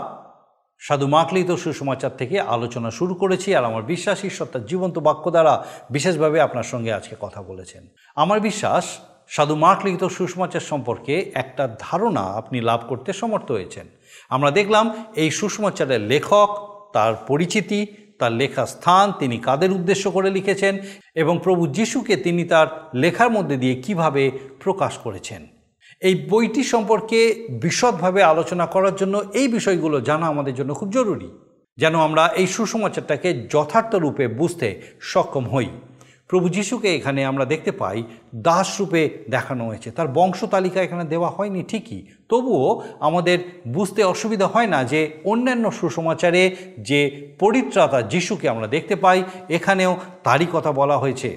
সাধু 0.79 1.07
মাকলিত 1.07 1.51
সুসমাচার 1.53 2.17
থেকে 2.17 2.41
আলোচনা 2.41 2.91
শুরু 2.91 3.15
করেছি 3.15 3.55
আর 3.55 3.65
আমার 3.65 3.83
বিশ্বাস 3.83 4.25
ঈশ্বর 4.25 4.47
তার 4.47 4.67
জীবন্ত 4.67 4.99
বাক্য 4.99 5.31
দ্বারা 5.31 5.67
বিশেষভাবে 5.91 6.41
আপনার 6.41 6.63
সঙ্গে 6.63 6.93
আজকে 6.93 7.17
কথা 7.21 7.43
বলেছেন। 7.43 7.87
আমার 8.17 8.41
বিশ্বাস 8.41 8.99
সাধু 9.29 9.57
মার্ক 9.57 9.85
লিখিত 9.85 10.05
সুসমাচার 10.05 10.61
সম্পর্কে 10.61 11.33
একটা 11.35 11.77
ধারণা 11.79 12.21
আপনি 12.21 12.61
লাভ 12.61 12.81
করতে 12.89 13.13
সমর্থ 13.13 13.51
হয়েছেন। 13.51 13.87
আমরা 14.29 14.51
দেখলাম 14.51 15.05
এই 15.17 15.31
সুসমাচারের 15.31 16.01
লেখক, 16.01 16.79
তার 16.93 17.15
পরিচিতি, 17.15 17.87
তার 18.19 18.33
লেখা 18.33 18.67
স্থান 18.67 19.13
তিনি 19.19 19.39
কাদের 19.39 19.73
উদ্দেশ্য 19.73 20.11
করে 20.11 20.31
লিখেছেন 20.31 20.79
এবং 21.15 21.41
প্রভু 21.43 21.67
যিশুকে 21.67 22.17
তিনি 22.17 22.45
তার 22.45 22.91
লেখার 22.95 23.31
মধ্যে 23.31 23.57
দিয়ে 23.57 23.83
কীভাবে 23.83 24.31
প্রকাশ 24.61 24.99
করেছেন। 24.99 25.47
এই 26.03 26.15
বইটি 26.31 26.63
সম্পর্কে 26.65 27.19
বিশদভাবে 27.65 28.21
আলোচনা 28.23 28.67
করার 28.67 28.95
জন্য 28.95 29.15
এই 29.41 29.49
বিষয়গুলো 29.49 29.97
জানা 30.01 30.27
আমাদের 30.27 30.55
জন্য 30.55 30.71
খুব 30.75 30.89
জরুরি, 30.93 31.29
যেন 31.79 31.95
আমরা 32.01 32.25
এই 32.41 32.47
সুসমাচারটাকে 32.47 33.29
যথার্থ 33.49 33.93
রূপে 33.95 34.25
বুঝতে 34.29 34.69
সক্ষম 35.01 35.45
হই। 35.55 35.69
প্রভু 36.29 36.49
যিশুকে 36.49 36.89
এখানে 36.95 37.21
আমরা 37.25 37.45
দেখতে 37.45 37.73
পাই, 37.73 37.99
দাস 38.35 38.69
রূপে 38.81 39.03
দেখানো 39.31 39.63
হয়েছে। 39.67 39.91
তার 39.91 40.09
বংশ 40.09 40.45
তালিকা 40.45 40.79
এখানে 40.83 41.05
দেওয়া 41.05 41.31
হয়নি 41.31 41.63
ঠিকই, 41.63 42.01
তবুও 42.29 42.83
আমাদের 43.01 43.39
বুঝতে 43.69 44.01
অসুবিধা 44.05 44.47
হয় 44.47 44.67
না 44.67 44.85
যে 44.85 45.01
অন্যান্য 45.25 45.65
সুসমাচারে 45.71 46.43
যে 46.79 47.01
পরিত্রাতা 47.39 48.03
যিশুকে 48.03 48.49
আমরা 48.49 48.67
দেখতে 48.67 48.95
পাই, 48.97 49.19
এখানেও 49.49 49.93
তারই 50.25 50.47
কথা 50.53 50.71
বলা 50.73 50.97
হয়েছে। 50.99 51.31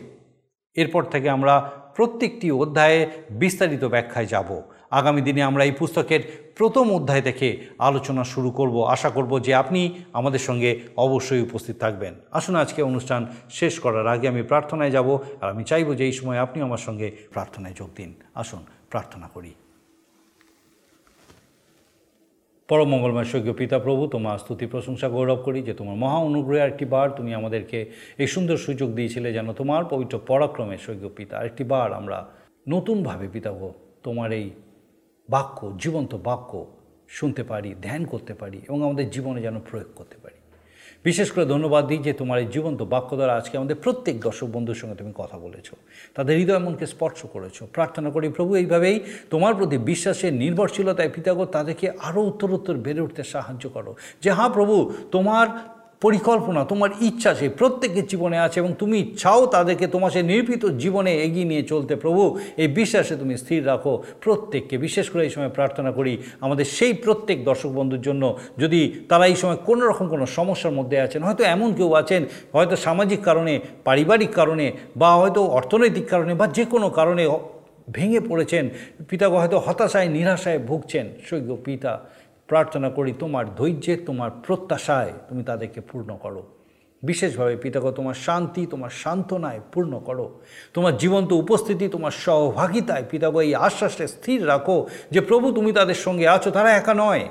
এরপর 0.76 1.04
থেকে 1.04 1.30
আমরা 1.30 1.56
প্রত্যেকটি 1.96 2.52
অধ্যায়ে 2.52 3.00
বিস্তারিত 3.32 3.84
ব্যাখ্যায় 3.86 4.26
যাব। 4.26 4.62
আগামী 4.92 5.22
দিনে 5.22 5.42
আমরা 5.44 5.64
এই 5.64 5.72
পুস্তকের 5.72 6.52
প্রথম 6.58 6.92
অধ্যায় 6.92 7.22
থেকে 7.22 7.48
আলোচনা 7.80 8.24
শুরু 8.24 8.52
করব। 8.52 8.84
আশা 8.84 9.10
করব 9.10 9.40
যে 9.40 9.56
আপনি 9.56 9.82
আমাদের 10.14 10.40
সঙ্গে 10.40 10.80
অবশ্যই 10.98 11.42
উপস্থিত 11.42 11.76
থাকবেন। 11.80 12.14
আসুন 12.32 12.56
আজকে 12.56 12.82
অনুষ্ঠান 12.82 13.22
শেষ 13.50 13.80
করার 13.80 14.08
আগে 14.08 14.28
আমি 14.28 14.44
প্রার্থনায় 14.44 14.92
যাব 14.92 15.08
আর 15.42 15.50
আমি 15.50 15.64
চাইব 15.64 15.94
যে 15.96 16.04
এই 16.06 16.12
সময় 16.12 16.40
আপনি 16.40 16.62
আমার 16.62 16.78
সঙ্গে 16.78 17.12
প্রার্থনায় 17.32 17.74
যোগ 17.74 17.90
দিন। 17.96 18.14
আসুন, 18.36 18.66
প্রার্থনা 18.90 19.30
করি। 19.34 19.54
পরম 22.72 22.90
মঙ্গলময় 22.90 23.28
স্বর্গীয় 23.32 23.54
পিতা 23.54 23.78
প্রভু, 23.80 24.04
তোমার 24.08 24.38
স্তুতি 24.38 24.66
প্রশংসা 24.66 25.08
গৌরব 25.10 25.40
করি 25.48 25.60
যে 25.62 25.74
তোমার 25.74 25.96
মহা 25.96 26.20
অনুগ্রহে 26.30 26.62
আরেকটি 26.62 26.86
বার 26.86 27.08
তুমি 27.16 27.32
আমাদেরকে 27.34 27.80
এই 28.18 28.28
সুন্দর 28.28 28.58
সুযোগ 28.58 28.90
দিয়েছিলে 28.94 29.30
যেন 29.34 29.48
তোমার 29.54 29.84
পবিত্র 29.90 30.16
পরাক্রমে 30.28 30.78
স্বর্গীয় 30.78 31.12
পিতা 31.18 31.34
আরেকটি 31.38 31.64
বার 31.64 31.90
আমরা 31.94 32.18
নতুনভাবে 32.70 33.28
পিতাব 33.28 33.60
তোমার 34.04 34.30
এই 34.32 34.46
বাক্য, 35.30 35.60
জীবন্ত 35.78 36.12
বাক্য 36.30 36.52
শুনতে 37.10 37.44
পারি, 37.44 37.70
ধ্যান 37.82 38.02
করতে 38.06 38.34
পারি 38.34 38.60
এবং 38.68 38.80
আমাদের 38.84 39.06
জীবনে 39.10 39.40
যেন 39.42 39.58
প্রয়োগ 39.70 39.90
করতে 39.96 40.18
পারি। 40.24 40.41
বিশেষ 41.04 41.32
করে 41.32 41.46
ধন্যবাদ 41.46 41.88
দিই 41.88 41.98
যে 41.98 42.14
তোমার 42.14 42.40
এই 42.40 42.46
জীবন্ত 42.46 42.82
বাক্য 42.82 43.16
দ্বারা 43.16 43.34
আজকে 43.36 43.58
আমাদের 43.58 43.76
প্রত্যেক 43.76 44.22
দর্শক 44.22 44.48
বন্ধুর 44.54 44.76
সঙ্গে 44.76 44.96
তুমি 44.96 45.14
কথা 45.16 45.38
বলেছ। 45.38 45.70
তাদের 46.16 46.38
হৃদয় 46.38 46.60
মনকে 46.60 46.86
স্পর্শ 46.86 47.26
করেছ। 47.26 47.64
প্রার্থনা 47.64 48.10
করি, 48.10 48.30
প্রভু, 48.30 48.56
এইভাবেই 48.56 49.00
তোমার 49.30 49.56
প্রতি 49.56 49.78
বিশ্বাসের 49.78 50.34
নির্ভরশীলতায় 50.34 51.10
পিতাগ 51.10 51.46
তাদেরকে 51.46 51.92
আরও 52.00 52.22
উত্তরোত্তর 52.22 52.74
বেড়ে 52.74 53.02
উঠতে 53.02 53.24
সাহায্য 53.24 53.70
করো। 53.70 53.96
যে 54.22 54.32
হ্যাঁ 54.32 54.50
প্রভু, 54.50 54.94
তোমার 55.12 55.48
পরিকল্পনা, 56.02 56.62
তোমার 56.72 56.90
ইচ্ছা 57.10 57.32
সেই 57.40 57.52
প্রত্যেকের 57.60 58.06
জীবনে 58.12 58.38
আছে 58.46 58.58
এবং 58.64 58.72
তুমি 58.82 59.00
চাও 59.22 59.42
তাদেরকে, 59.56 59.86
তোমার 59.88 60.12
সেই 60.16 60.26
নির্ভীত 60.32 60.64
জীবনে 60.84 61.12
এগিয়ে 61.26 61.48
নিয়ে 61.52 61.64
চলতে। 61.72 61.94
প্রভু, 62.04 62.24
এই 62.64 62.70
বিশ্বাসে 62.80 63.16
তুমি 63.22 63.34
স্থির 63.38 63.62
রাখো 63.72 63.94
প্রত্যেককে। 64.24 64.76
বিশেষ 64.86 65.06
করে 65.12 65.22
এই 65.28 65.34
সময় 65.36 65.52
প্রার্থনা 65.58 65.92
করি 65.98 66.14
আমাদের 66.46 66.66
সেই 66.78 66.94
প্রত্যেক 67.06 67.38
দর্শক 67.50 67.72
বন্ধুর 67.80 68.02
জন্য, 68.08 68.24
যদি 68.58 68.82
তারা 69.10 69.26
এই 69.32 69.38
সময় 69.42 69.60
কোনো 69.70 69.84
রকম 69.90 70.06
কোনো 70.14 70.26
সমস্যার 70.38 70.78
মধ্যে 70.80 70.98
আছেন, 71.06 71.22
হয়তো 71.28 71.44
এমন 71.56 71.70
কেউ 71.78 71.90
আছেন, 72.02 72.22
হয়তো 72.56 72.76
সামাজিক 72.76 73.20
কারণে, 73.28 73.54
পারিবারিক 73.88 74.32
কারণে 74.40 74.66
বা 75.02 75.10
হয়তো 75.16 75.42
অর্থনৈতিক 75.60 76.06
কারণে 76.14 76.34
বা 76.40 76.46
যে 76.58 76.64
কোনো 76.74 76.88
কারণে 77.00 77.24
ভেঙে 77.96 78.22
পড়েছেন 78.30 78.64
পিতাকে 79.10 79.36
হয়তো 79.42 79.58
হতাশায়, 79.66 80.10
নিরাশায় 80.16 80.60
ভুগছেন 80.70 81.06
সৈক্য 81.28 81.52
পিতা। 81.66 81.94
প্রার্থনা 82.52 82.90
করি 82.98 83.12
তোমার 83.24 83.46
ধৈর্যে, 83.60 83.94
তোমার 84.10 84.32
প্রত্যাশায় 84.46 85.14
তুমি 85.30 85.42
তাদেরকে 85.50 85.80
পূর্ণ 85.90 86.12
করো। 86.24 86.42
বিশেষভাবে 87.04 87.54
পিতাগ, 87.64 87.86
তোমার 88.00 88.18
শান্তি, 88.26 88.62
তোমার 88.74 88.92
সান্ত্বনায় 89.04 89.62
পূর্ণ 89.74 89.94
করো। 90.08 90.26
তোমার 90.76 90.94
জীবন্ত 90.98 91.30
উপস্থিতি, 91.44 91.86
তোমার 91.96 92.14
সহভাগিতায় 92.26 93.06
পিতাগ, 93.12 93.36
এই 93.46 93.52
আশ্বাসে 93.68 94.06
স্থির 94.16 94.40
রাখো 94.48 94.78
যে 95.14 95.20
প্রভু 95.30 95.48
তুমি 95.58 95.72
তাদের 95.80 96.00
সঙ্গে 96.06 96.26
আছো, 96.36 96.50
তারা 96.58 96.70
একা 96.82 96.94
নয়। 97.06 97.24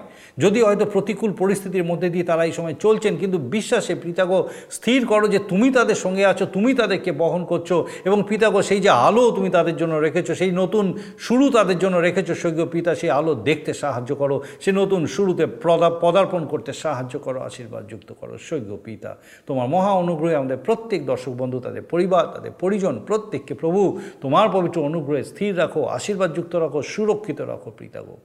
যদি 0.45 0.59
হয়তো 0.67 0.85
প্রতিকূল 0.95 1.31
পরিস্থিতির 1.43 1.89
মধ্যে 1.91 2.09
দিয়ে 2.15 2.25
তারা 2.31 2.43
এই 2.49 2.55
সময় 2.59 2.77
চলছেন, 2.85 3.13
কিন্তু 3.23 3.39
বিশ্বাসে 3.55 3.95
পিতাগ 4.03 4.31
স্থির 4.77 5.01
করো 5.13 5.27
যে 5.35 5.41
তুমি 5.51 5.69
তাদের 5.79 5.99
সঙ্গে 6.05 6.25
আছো, 6.33 6.45
তুমি 6.57 6.71
তাদেরকে 6.81 7.11
বহন 7.23 7.43
করছ 7.51 7.71
এবং 8.09 8.19
পিতাগ 8.31 8.55
সেই 8.69 8.81
যে 8.87 8.91
আলো 9.09 9.25
তুমি 9.37 9.51
তাদের 9.57 9.77
জন্য 9.81 9.95
রেখেছো, 10.07 10.33
সেই 10.41 10.53
নতুন 10.63 10.85
শুরু 11.27 11.45
তাদের 11.57 11.79
জন্য 11.83 11.97
রেখেছো, 12.07 12.33
স্বর্গীয় 12.43 12.69
পিতা 12.75 12.91
সেই 13.01 13.11
আলো 13.19 13.33
দেখতে 13.49 13.71
সাহায্য 13.83 14.11
করো 14.21 14.37
সে 14.63 14.71
নতুন 14.81 15.01
শুরুতে 15.15 15.45
পদা 15.65 15.89
পদার্পণ 16.05 16.43
করতে 16.53 16.71
সাহায্য 16.83 17.15
করো, 17.27 17.39
আশীর্বাদ 17.49 17.83
যুক্ত 17.93 18.11
করো, 18.21 18.35
স্বর্গীয় 18.47 18.79
পিতা। 18.87 19.11
তোমার 19.49 19.67
মহা 19.75 19.93
অনুগ্রহে 20.03 20.39
আমাদের 20.41 20.63
প্রত্যেক 20.67 21.01
দর্শক 21.11 21.33
বন্ধু, 21.41 21.59
তাদের 21.67 21.85
পরিবার, 21.93 22.25
তাদের 22.35 22.53
পরিজন, 22.63 22.95
প্রত্যেককে 23.09 23.55
প্রভু, 23.63 23.81
তোমার 24.25 24.47
পবিত্র 24.57 24.79
অনুগ্রহে 24.91 25.25
স্থির 25.31 25.53
রাখো, 25.63 25.81
আশীর্বাদ 25.99 26.31
যুক্ত 26.39 26.53
রাখো, 26.65 26.81
সুরক্ষিত 26.93 27.39
রাখো 27.51 27.71
পিতাগো। 27.79 28.17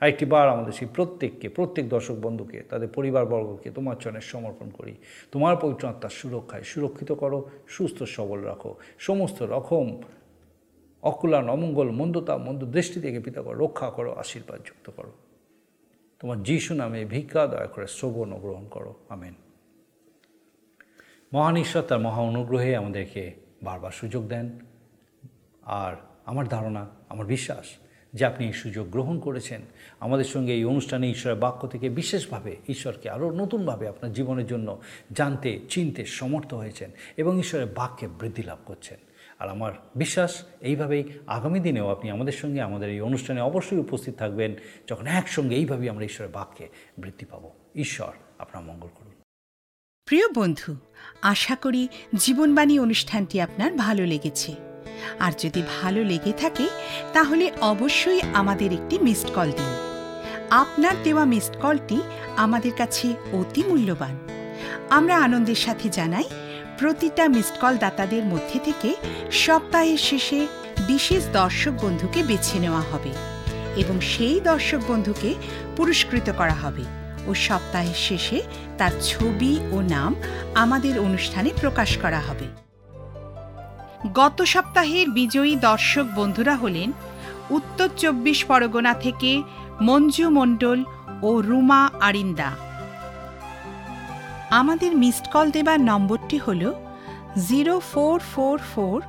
আরেকটি 0.00 0.24
বার 0.24 0.48
আমাদের 0.48 0.72
সেই 0.72 0.88
প্রত্যেককে, 0.94 1.48
প্রত্যেক 1.48 1.88
দর্শক 1.88 2.14
বন্ধুকে, 2.22 2.60
তাদের 2.60 2.88
পরিবারবর্গকে, 2.88 3.70
তোমার 3.70 3.96
চরণে 3.96 4.20
সমর্পণ 4.20 4.70
করি। 4.70 4.94
তোমার 5.32 5.56
পবিত্র 5.60 5.88
আত্মার 5.88 6.10
সুরক্ষায় 6.10 6.62
সুরক্ষিত 6.62 7.12
করো, 7.12 7.50
সুস্থ, 7.68 8.02
সবল 8.02 8.38
রাখো। 8.38 8.74
সমস্ত 8.98 9.42
রকম 9.42 10.00
অকুলান, 11.02 11.48
অমঙ্গল, 11.48 11.90
মন্দতা, 11.90 12.36
মন্দ 12.36 12.64
দৃষ্টি 12.64 13.00
থেকে 13.00 13.20
পিতা 13.20 13.42
করো, 13.42 13.64
রক্ষা 13.64 13.90
করো, 13.90 14.14
আশীর্বাদ 14.14 14.60
যুক্ত 14.64 14.90
করো। 14.96 15.12
তোমার 16.18 16.42
যিশু 16.42 16.74
নামে 16.74 17.04
ভিক্ষা, 17.04 17.46
দয়া 17.46 17.66
করে 17.66 17.86
শ্রবণ 17.86 18.38
গ্রহণ 18.38 18.68
করো। 18.68 18.94
আমেন। 19.08 19.34
মহান 21.32 21.56
ঈশ্বর 21.56 21.82
তার 21.82 21.98
মহা 21.98 22.20
অনুগ্রহে 22.20 22.76
আমাদেরকে 22.76 23.32
বারবার 23.62 23.90
সুযোগ 23.90 24.28
দেন। 24.28 24.58
আর 25.62 25.96
আমার 26.24 26.48
ধারণা, 26.48 26.86
আমার 27.08 27.26
বিশ্বাস 27.26 27.87
যে 28.14 28.26
আপনি 28.26 28.46
এই 28.46 28.52
সুযোগ 28.52 28.90
গ্রহণ 28.90 29.20
করেছেন। 29.20 29.60
আমাদের 30.00 30.24
সঙ্গে 30.24 30.52
এই 30.52 30.64
অনুষ্ঠানে 30.64 31.10
ঈশ্বরের 31.10 31.38
বাক্য 31.38 31.68
থেকে 31.68 31.88
বিশেষভাবে 31.88 32.56
ঈশ্বরকে 32.68 33.10
আরও 33.10 33.30
নতুনভাবে 33.30 33.88
আপনার 33.88 34.12
জীবনের 34.12 34.46
জন্য 34.46 34.80
জানতে, 35.12 35.60
চিনতে 35.68 36.04
সমর্থ 36.04 36.54
হয়েছেন 36.54 36.90
এবং 37.16 37.38
ঈশ্বরের 37.38 37.66
বাক্যে 37.66 38.08
বৃদ্ধি 38.08 38.42
লাভ 38.42 38.58
করছেন। 38.64 38.98
আর 39.38 39.48
আমার 39.48 39.72
বিশ্বাস, 39.96 40.42
এইভাবেই 40.60 41.04
আগামী 41.26 41.60
দিনেও 41.60 41.90
আপনি 41.90 42.10
আমাদের 42.10 42.32
সঙ্গে 42.32 42.60
আমাদের 42.60 42.90
এই 42.90 43.00
অনুষ্ঠানে 43.00 43.40
অবশ্যই 43.40 43.78
উপস্থিত 43.78 44.14
থাকবেন, 44.14 44.54
যখন 44.88 45.06
একসঙ্গে 45.06 45.56
এইভাবেই 45.56 45.88
আমরা 45.88 46.04
ঈশ্বরের 46.04 46.32
বাক্যে 46.32 46.68
বৃদ্ধি 46.98 47.26
পাব। 47.26 47.50
ঈশ্বর 47.74 48.12
আপনার 48.38 48.64
মঙ্গল 48.64 48.88
করুন। 48.94 49.12
প্রিয় 50.04 50.28
বন্ধু, 50.34 50.76
আশা 51.22 51.56
করি 51.56 51.88
জীবনবাণী 52.14 52.78
অনুষ্ঠানটি 52.78 53.40
আপনার 53.40 53.72
ভালো 53.72 54.06
লেগেছে। 54.06 54.67
আর 55.20 55.32
যদি 55.38 55.62
ভালো 55.80 56.04
লেগে 56.04 56.32
থাকে, 56.32 56.66
তাহলে 57.12 57.50
অবশ্যই 57.60 58.20
আমাদের 58.34 58.72
একটি 58.72 58.98
মিসড 58.98 59.34
কল 59.34 59.50
দিন। 59.50 59.72
আপনার 60.50 60.94
দেওয়া 61.04 61.24
মিসড 61.24 61.56
কলটি 61.62 62.00
আমাদের 62.36 62.72
কাছে 62.72 63.14
অতি 63.32 63.62
মূল্যবান। 63.68 64.18
আমরা 64.90 65.16
আনন্দের 65.16 65.54
সাথে 65.54 65.88
জানাই, 65.88 66.24
প্রতিটা 66.78 67.28
মিসড 67.28 67.56
কল 67.60 67.76
দাতাদের 67.76 68.24
মধ্যে 68.24 68.58
থেকে 68.64 68.94
সপ্তাহের 69.30 69.98
শেষে 69.98 70.46
বিশেষ 70.86 71.22
দর্শক 71.32 71.72
বন্ধুকে 71.82 72.22
বেছে 72.22 72.58
নেওয়া 72.58 72.80
হবে 72.80 73.12
এবং 73.76 74.00
সেই 74.00 74.40
দর্শক 74.40 74.80
বন্ধুকে 74.88 75.34
পুরস্কৃত 75.76 76.30
করা 76.30 76.54
হবে 76.54 76.84
ও 77.26 77.34
সপ্তাহের 77.34 77.94
শেষে 77.94 78.42
তার 78.78 78.92
ছবি 79.02 79.58
ও 79.72 79.80
নাম 79.80 80.14
আমাদের 80.54 80.98
অনুষ্ঠানে 80.98 81.50
প্রকাশ 81.60 81.98
করা 81.98 82.20
হবে। 82.20 82.67
গত 84.04 84.42
সপ্তাহের 84.42 85.10
বিজয়ী 85.10 85.56
দর্শক 85.56 86.06
বন্ধুরা 86.14 86.56
হলেন 86.56 86.92
উত্তর 87.50 87.88
চব্বিশ 87.96 88.44
পরগনা 88.44 88.94
থেকে 88.94 89.42
মঞ্জু 89.80 90.30
মণ্ডল 90.30 90.84
ও 91.22 91.40
রুমা 91.40 91.90
আরিন্দা। 92.00 92.52
আমাদের 94.50 94.96
মিসড 94.96 95.26
কল 95.32 95.50
দেবার 95.50 95.80
নম্বরটি 95.80 96.38
হল 96.38 96.72
zero 97.48 97.80
four 97.80 98.18
four 98.34 98.58
four 98.74 99.02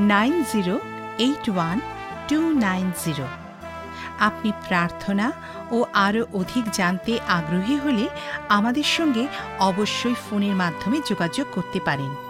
nine 0.00 0.44
zero 0.52 0.78
eight 1.18 1.50
one 1.50 1.80
two 2.28 2.50
nine 2.50 2.92
zero. 3.04 3.26
আপনি 4.18 4.52
প্রার্থনা 4.68 5.32
ও 5.70 5.84
আরও 5.92 6.26
অধিক 6.32 6.64
জানতে 6.72 7.18
আগ্রহী 7.28 7.76
হলে 7.76 8.08
আমাদের 8.48 8.84
সঙ্গে 8.84 9.26
অবশ্যই 9.58 10.14
ফোনের 10.14 10.54
মাধ্যমে 10.56 10.98
যোগাযোগ 11.08 11.46
করতে 11.54 11.80
পারেন। 11.80 12.29